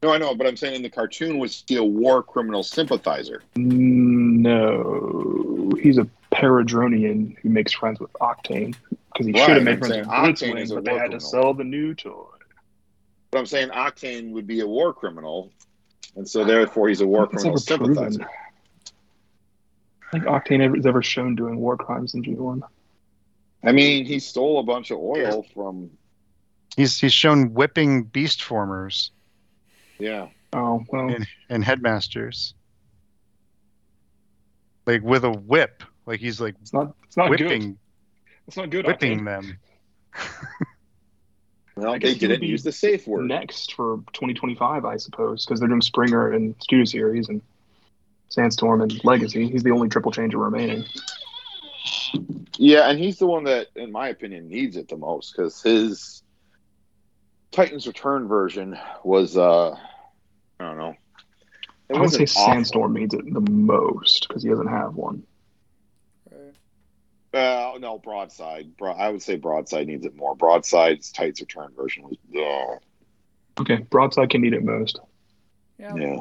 [0.03, 3.41] No, I know, but I'm saying in the cartoon, was he a war criminal sympathizer?
[4.45, 8.75] No, he's a Paradronian who makes friends with Octane
[9.13, 11.11] because he Right, should have I'm made friends with Octane Blitzwing, but they war had
[11.11, 12.25] to sell the new toy.
[13.31, 15.51] But I'm saying Octane would be a war criminal,
[16.15, 17.95] and so therefore he's a war criminal never proven.
[17.95, 18.27] sympathizer.
[20.07, 22.61] I think Octane ever, is ever shown doing war crimes in G1.
[23.63, 25.89] I mean, he stole a bunch of oil from.
[26.75, 29.11] He's he's shown whipping beast formers
[29.99, 32.53] Yeah, Oh well, and, and headmasters,
[34.85, 35.83] like with a whip.
[36.05, 37.41] Like he's like it's not it's not good.
[37.41, 37.77] whipping
[38.47, 38.85] It's not good.
[38.85, 39.25] whipping Octane.
[39.25, 39.57] them.
[41.75, 43.25] well, they didn't use the safe word.
[43.25, 47.41] Next for 2025, I suppose, because they're doing Springer and Studio Series, and
[48.29, 49.49] Sandstorm, and Legacy.
[49.49, 50.85] He's the only triple changer remaining.
[52.57, 56.23] Yeah, and he's the one that, in my opinion, needs it the most because his
[57.51, 60.95] Titans Return version was, uh, I don't know.
[61.89, 62.53] It I would say awful.
[62.53, 65.23] Sandstorm needs it the most because he doesn't have one.
[67.33, 67.73] Right.
[67.75, 68.77] Uh, no, Broadside.
[68.77, 70.35] Bro- I would say Broadside needs it more.
[70.35, 72.77] Broadside's Titans Return version was, oh,
[73.59, 74.99] Okay, Broadside can need it most.
[75.77, 75.95] Yeah.
[75.95, 76.17] yeah.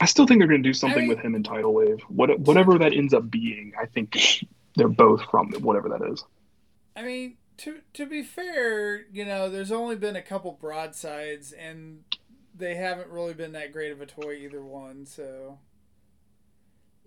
[0.00, 2.00] I still think they're going to do something I mean- with him in Tidal Wave.
[2.08, 4.16] What, whatever that ends up being, I think
[4.76, 6.24] they're both from whatever that is.
[6.96, 12.00] I mean, to to be fair, you know, there's only been a couple broadsides, and
[12.54, 15.06] they haven't really been that great of a toy either one.
[15.06, 15.58] So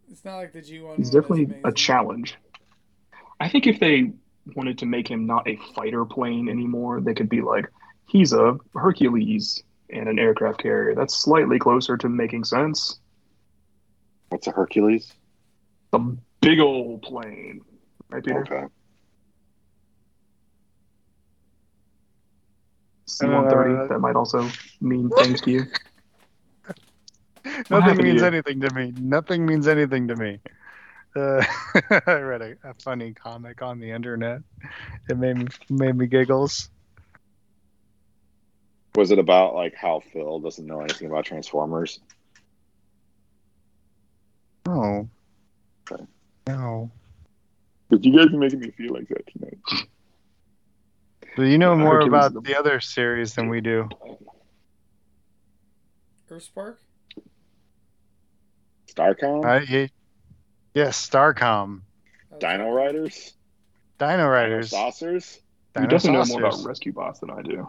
[0.10, 0.98] it's not like the G one.
[0.98, 2.36] He's definitely a challenge.
[3.46, 4.12] I think if they
[4.56, 7.72] wanted to make him not a fighter plane anymore, they could be like,
[8.08, 9.62] he's a Hercules
[9.92, 10.96] and an aircraft carrier.
[10.96, 13.00] That's slightly closer to making sense.
[14.30, 15.14] What's a Hercules?
[15.94, 16.00] A
[16.42, 17.62] big old plane,
[18.10, 18.42] right, Peter?
[18.42, 18.64] Okay.
[23.06, 23.84] C-130.
[23.84, 24.50] Uh, that might also
[24.82, 25.66] mean things to you.
[27.46, 28.28] Nothing happened to means you?
[28.28, 28.92] anything to me.
[29.00, 30.40] Nothing means anything to me.
[31.16, 31.44] Uh,
[32.08, 34.42] I read a, a funny comic on the internet.
[35.10, 36.70] It made me made me giggles.
[38.96, 42.00] Was it about like how Phil doesn't know anything about Transformers?
[44.66, 45.08] Oh.
[45.92, 46.04] Okay.
[46.48, 46.92] No.
[47.90, 49.58] But you guys are making me feel like that tonight.
[51.36, 53.88] But you know more about the- the other series than we do.
[56.30, 56.78] Earthspark.
[58.88, 59.44] Starcom?
[59.44, 59.92] Right?
[60.76, 61.82] Ye- Yes, Starcom,
[62.40, 63.34] Dino Riders?
[63.98, 65.40] Dino Dino Riders, Saucers?
[65.76, 67.68] You Dino definitely know more about Rescue Bots than I do.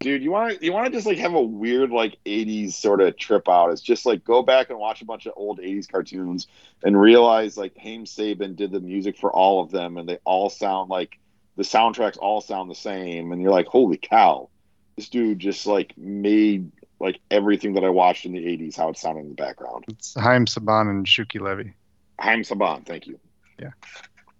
[0.00, 3.00] Dude, you want to you want to just like have a weird like '80s sort
[3.00, 3.72] of trip out?
[3.72, 6.46] It's just like go back and watch a bunch of old '80s cartoons
[6.84, 10.50] and realize like Haim Saban did the music for all of them, and they all
[10.50, 11.18] sound like
[11.56, 14.48] the soundtracks all sound the same, and you're like, holy cow,
[14.94, 18.98] this dude just like made like everything that I watched in the '80s how it
[18.98, 19.84] sounded in the background.
[19.88, 21.74] It's Haim Saban and Shuki Levy.
[22.20, 23.18] Haim Saban, thank you.
[23.60, 23.70] Yeah.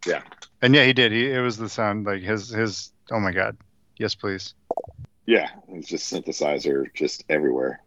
[0.06, 0.22] Yeah.
[0.62, 1.12] And yeah, he did.
[1.12, 2.92] He it was the sound like his his.
[3.10, 3.56] Oh my god.
[3.96, 4.54] Yes, please.
[5.26, 7.82] Yeah, it's just synthesizer just everywhere.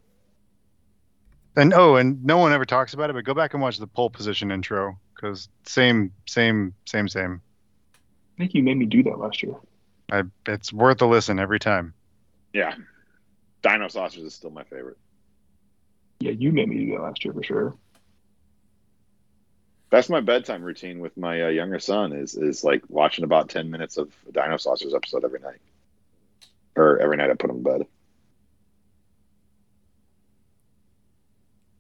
[1.55, 3.87] And oh, and no one ever talks about it, but go back and watch the
[3.87, 7.41] pole position intro because same, same, same, same.
[7.93, 9.55] I think you made me do that last year.
[10.11, 11.93] I, it's worth a listen every time.
[12.53, 12.75] Yeah,
[13.61, 14.97] Dino Saucers is still my favorite.
[16.19, 17.75] Yeah, you made me do that last year for sure.
[19.89, 22.13] That's my bedtime routine with my uh, younger son.
[22.13, 25.59] Is is like watching about ten minutes of a Dino Saucers episode every night,
[26.75, 27.87] or every night I put him to bed.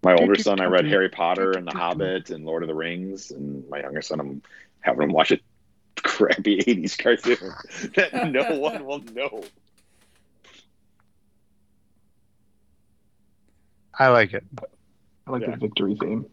[0.03, 3.29] My older son, I read Harry Potter and The Hobbit and Lord of the Rings,
[3.29, 4.41] and my younger son, I'm
[4.79, 5.39] having him watch a
[5.97, 7.53] crappy '80s cartoon
[7.95, 9.43] that no one will know.
[13.97, 14.43] I like it.
[15.27, 15.51] I like Yeah.
[15.51, 16.25] the victory theme.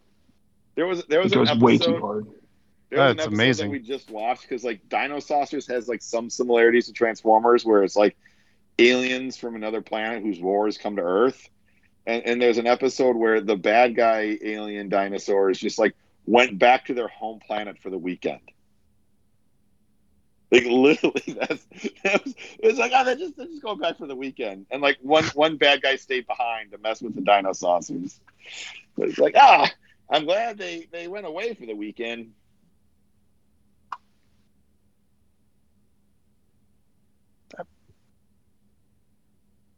[0.75, 2.27] There was there was It an goes way too episode- hard.
[2.91, 3.67] There was That's an amazing.
[3.71, 7.83] that we just watched because like Dino Saucers has like some similarities to Transformers, where
[7.85, 8.17] it's like
[8.79, 11.51] aliens from another planet whose wars come to Earth,
[12.07, 15.95] and and there's an episode where the bad guy alien dinosaurs just like
[16.27, 18.41] went back to their home planet for the weekend.
[20.51, 21.67] Like literally, that's
[22.05, 24.81] that was, it's like oh, they're just they're just going back for the weekend, and
[24.81, 28.19] like one one bad guy stayed behind to mess with the Dino Saucers.
[28.97, 29.71] But it's like ah,
[30.11, 32.33] I'm glad they they went away for the weekend.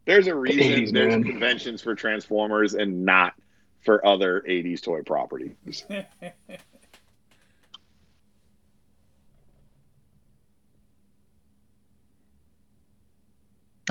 [0.05, 1.23] There's a reason 80s, there's man.
[1.23, 3.33] conventions for Transformers and not
[3.81, 5.85] for other 80s toy properties.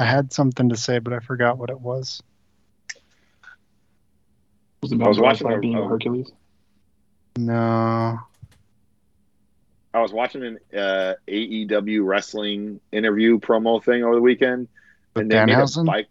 [0.00, 2.22] I had something to say, but I forgot what it was.
[4.82, 6.32] Was it I was about watching Wi-Fi being a a- Hercules?
[7.36, 8.18] No.
[9.92, 14.68] I was watching an uh, AEW wrestling interview promo thing over the weekend,
[15.14, 15.84] With and they made a Danhausen?
[15.84, 16.08] bike.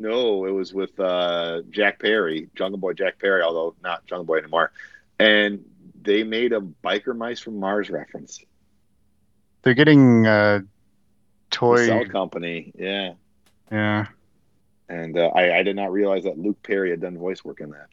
[0.00, 4.36] No, it was with uh, Jack Perry, Jungle Boy Jack Perry, although not Jungle Boy
[4.38, 4.70] anymore.
[5.18, 5.64] And
[6.02, 8.38] they made a biker mice from Mars reference.
[9.62, 10.66] They're getting uh, The
[11.50, 11.86] toy.
[11.86, 13.12] Cell Company, yeah.
[13.70, 14.06] Yeah.
[14.88, 17.70] And uh, I, I did not realize that Luke Perry had done voice work in
[17.70, 17.88] that.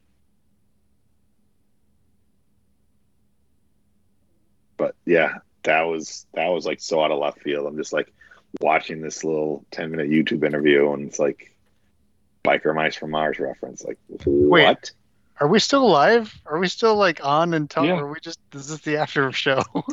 [4.77, 7.67] But yeah, that was that was like so out of left field.
[7.67, 8.13] I'm just like
[8.61, 11.53] watching this little 10 minute YouTube interview, and it's like
[12.43, 13.83] biker mice from Mars reference.
[13.83, 14.63] Like Wait.
[14.63, 14.91] what?
[15.39, 16.33] Are we still live?
[16.45, 17.89] Are we still like on and talking?
[17.89, 17.99] Yeah.
[17.99, 18.39] Are we just?
[18.51, 19.63] This is this the after show?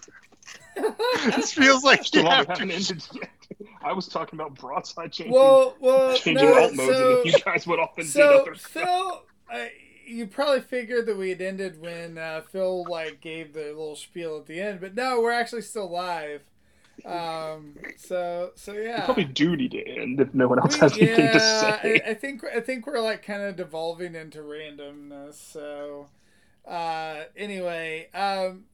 [1.24, 2.88] this feels like the on, we after
[3.52, 3.70] haven't show.
[3.70, 3.90] ended yet.
[3.90, 7.38] I was talking about broadside changing, well, well, changing no, alt modes, so, and you
[7.40, 8.70] guys went off and did so other stuff.
[8.72, 9.72] Phil, I,
[10.06, 14.38] you probably figured that we had ended when uh, Phil like gave the little spiel
[14.38, 16.42] at the end, but no, we're actually still live.
[17.06, 19.04] Um, so so yeah.
[19.04, 22.02] probably do need to end if no one else has anything to say.
[22.06, 25.34] I, I think I think we're like kind of devolving into randomness.
[25.34, 26.08] So,
[26.68, 28.64] uh, anyway, um,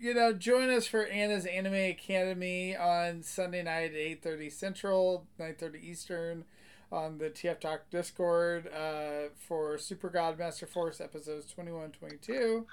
[0.00, 5.26] you know, join us for Anna's Anime Academy on Sunday night at eight thirty Central,
[5.38, 6.44] nine thirty Eastern,
[6.92, 12.66] on the TF Talk Discord uh, for Super God Master Force episodes 21, 22.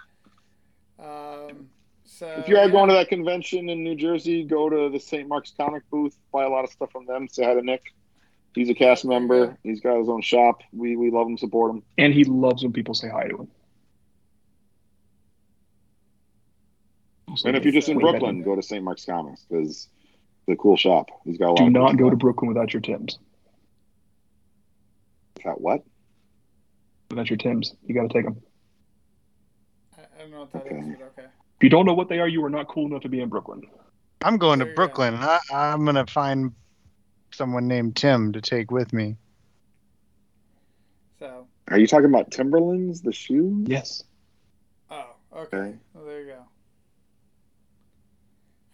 [1.00, 1.70] Um,
[2.06, 2.72] so If you are yeah.
[2.72, 5.28] going to that convention in New Jersey, go to the St.
[5.28, 7.28] Mark's comic booth, buy a lot of stuff from them.
[7.28, 7.94] Say hi to Nick.
[8.54, 9.58] He's a cast member.
[9.64, 10.62] He's got his own shop.
[10.72, 11.84] We we love him, support him.
[11.98, 13.48] And he loves when people say hi to him.
[17.46, 18.84] And if you're just in Brooklyn, go to St.
[18.84, 19.88] Mark's Comics because
[20.48, 21.08] it's a cool shop.
[21.26, 21.58] He's got a lot.
[21.58, 22.16] do of not go to.
[22.16, 23.18] Brooklyn without your Tims.
[25.44, 25.84] Got what?
[27.10, 28.42] Without your Tims, you got to take them.
[29.98, 30.96] I, I don't know what that is, Okay.
[31.00, 31.28] but okay.
[31.58, 33.30] If you don't know what they are, you are not cool enough to be in
[33.30, 33.62] Brooklyn.
[34.24, 34.86] I'm going There to you go.
[34.86, 35.16] Brooklyn.
[35.16, 36.54] I, I'm gonna find
[37.34, 39.16] someone named Tim to take with me.
[41.20, 43.66] So, Are you talking about Timberlands, the shoes?
[43.68, 44.04] Yes.
[44.92, 45.06] oh,
[45.36, 45.58] okay.
[45.58, 45.76] Okay.
[45.94, 46.44] Well, there you go.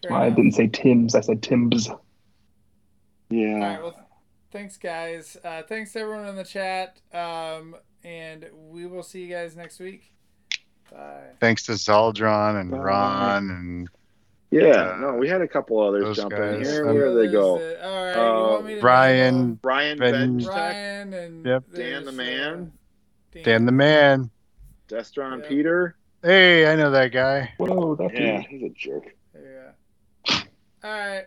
[0.03, 1.15] Fair I didn't say Tims.
[1.15, 1.89] I said Timbs.
[3.29, 3.53] Yeah.
[3.53, 3.81] All right.
[3.83, 4.07] Well,
[4.51, 5.37] thanks, guys.
[5.43, 6.99] Uh, thanks to everyone in the chat.
[7.13, 10.11] Um, and we will see you guys next week.
[10.91, 11.27] Bye.
[11.39, 12.77] Thanks to Zaldron and Bye.
[12.77, 13.89] Ron and
[14.51, 14.93] Yeah.
[14.93, 16.87] Uh, No, we had a couple others those jump in here.
[16.89, 17.59] Um, Where did they go?
[17.59, 18.13] The- All right.
[18.15, 19.53] Uh, you want me to Brian.
[19.55, 21.63] Brian Ben- Bench, Brian, and Yep.
[21.75, 22.71] Dan the Man.
[23.35, 24.31] uh, Dan the Man.
[24.87, 25.47] Destron Yeah.
[25.49, 25.95] Peter.
[26.23, 27.53] Hey, I know that guy.
[27.57, 28.45] Whoa, that Yeah, dude.
[28.47, 29.15] he's a jerk.
[30.83, 30.89] Yeah.
[30.89, 31.25] All right.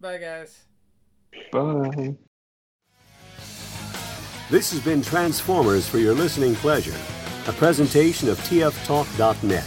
[0.00, 0.64] Bye, guys.
[1.52, 2.16] Bye.
[4.50, 6.94] This has been Transformers for your listening pleasure,
[7.48, 9.64] a presentation of TFTalk.net.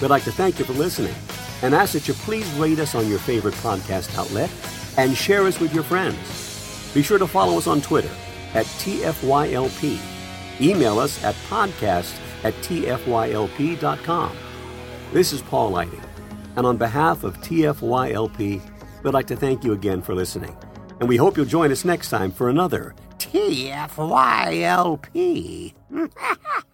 [0.00, 1.14] We'd like to thank you for listening
[1.62, 4.50] and ask that you please rate us on your favorite podcast outlet
[4.98, 6.90] and share us with your friends.
[6.92, 8.10] Be sure to follow us on Twitter
[8.54, 9.98] at TFYLP.
[10.60, 12.12] Email us at podcast
[12.44, 14.36] at TFYLP.com.
[15.12, 16.02] This is Paul Lighting,
[16.56, 18.60] and on behalf of TFYLP,
[19.02, 20.56] we'd like to thank you again for listening.
[21.00, 23.94] And we hope you'll join us next time for another TFYLP.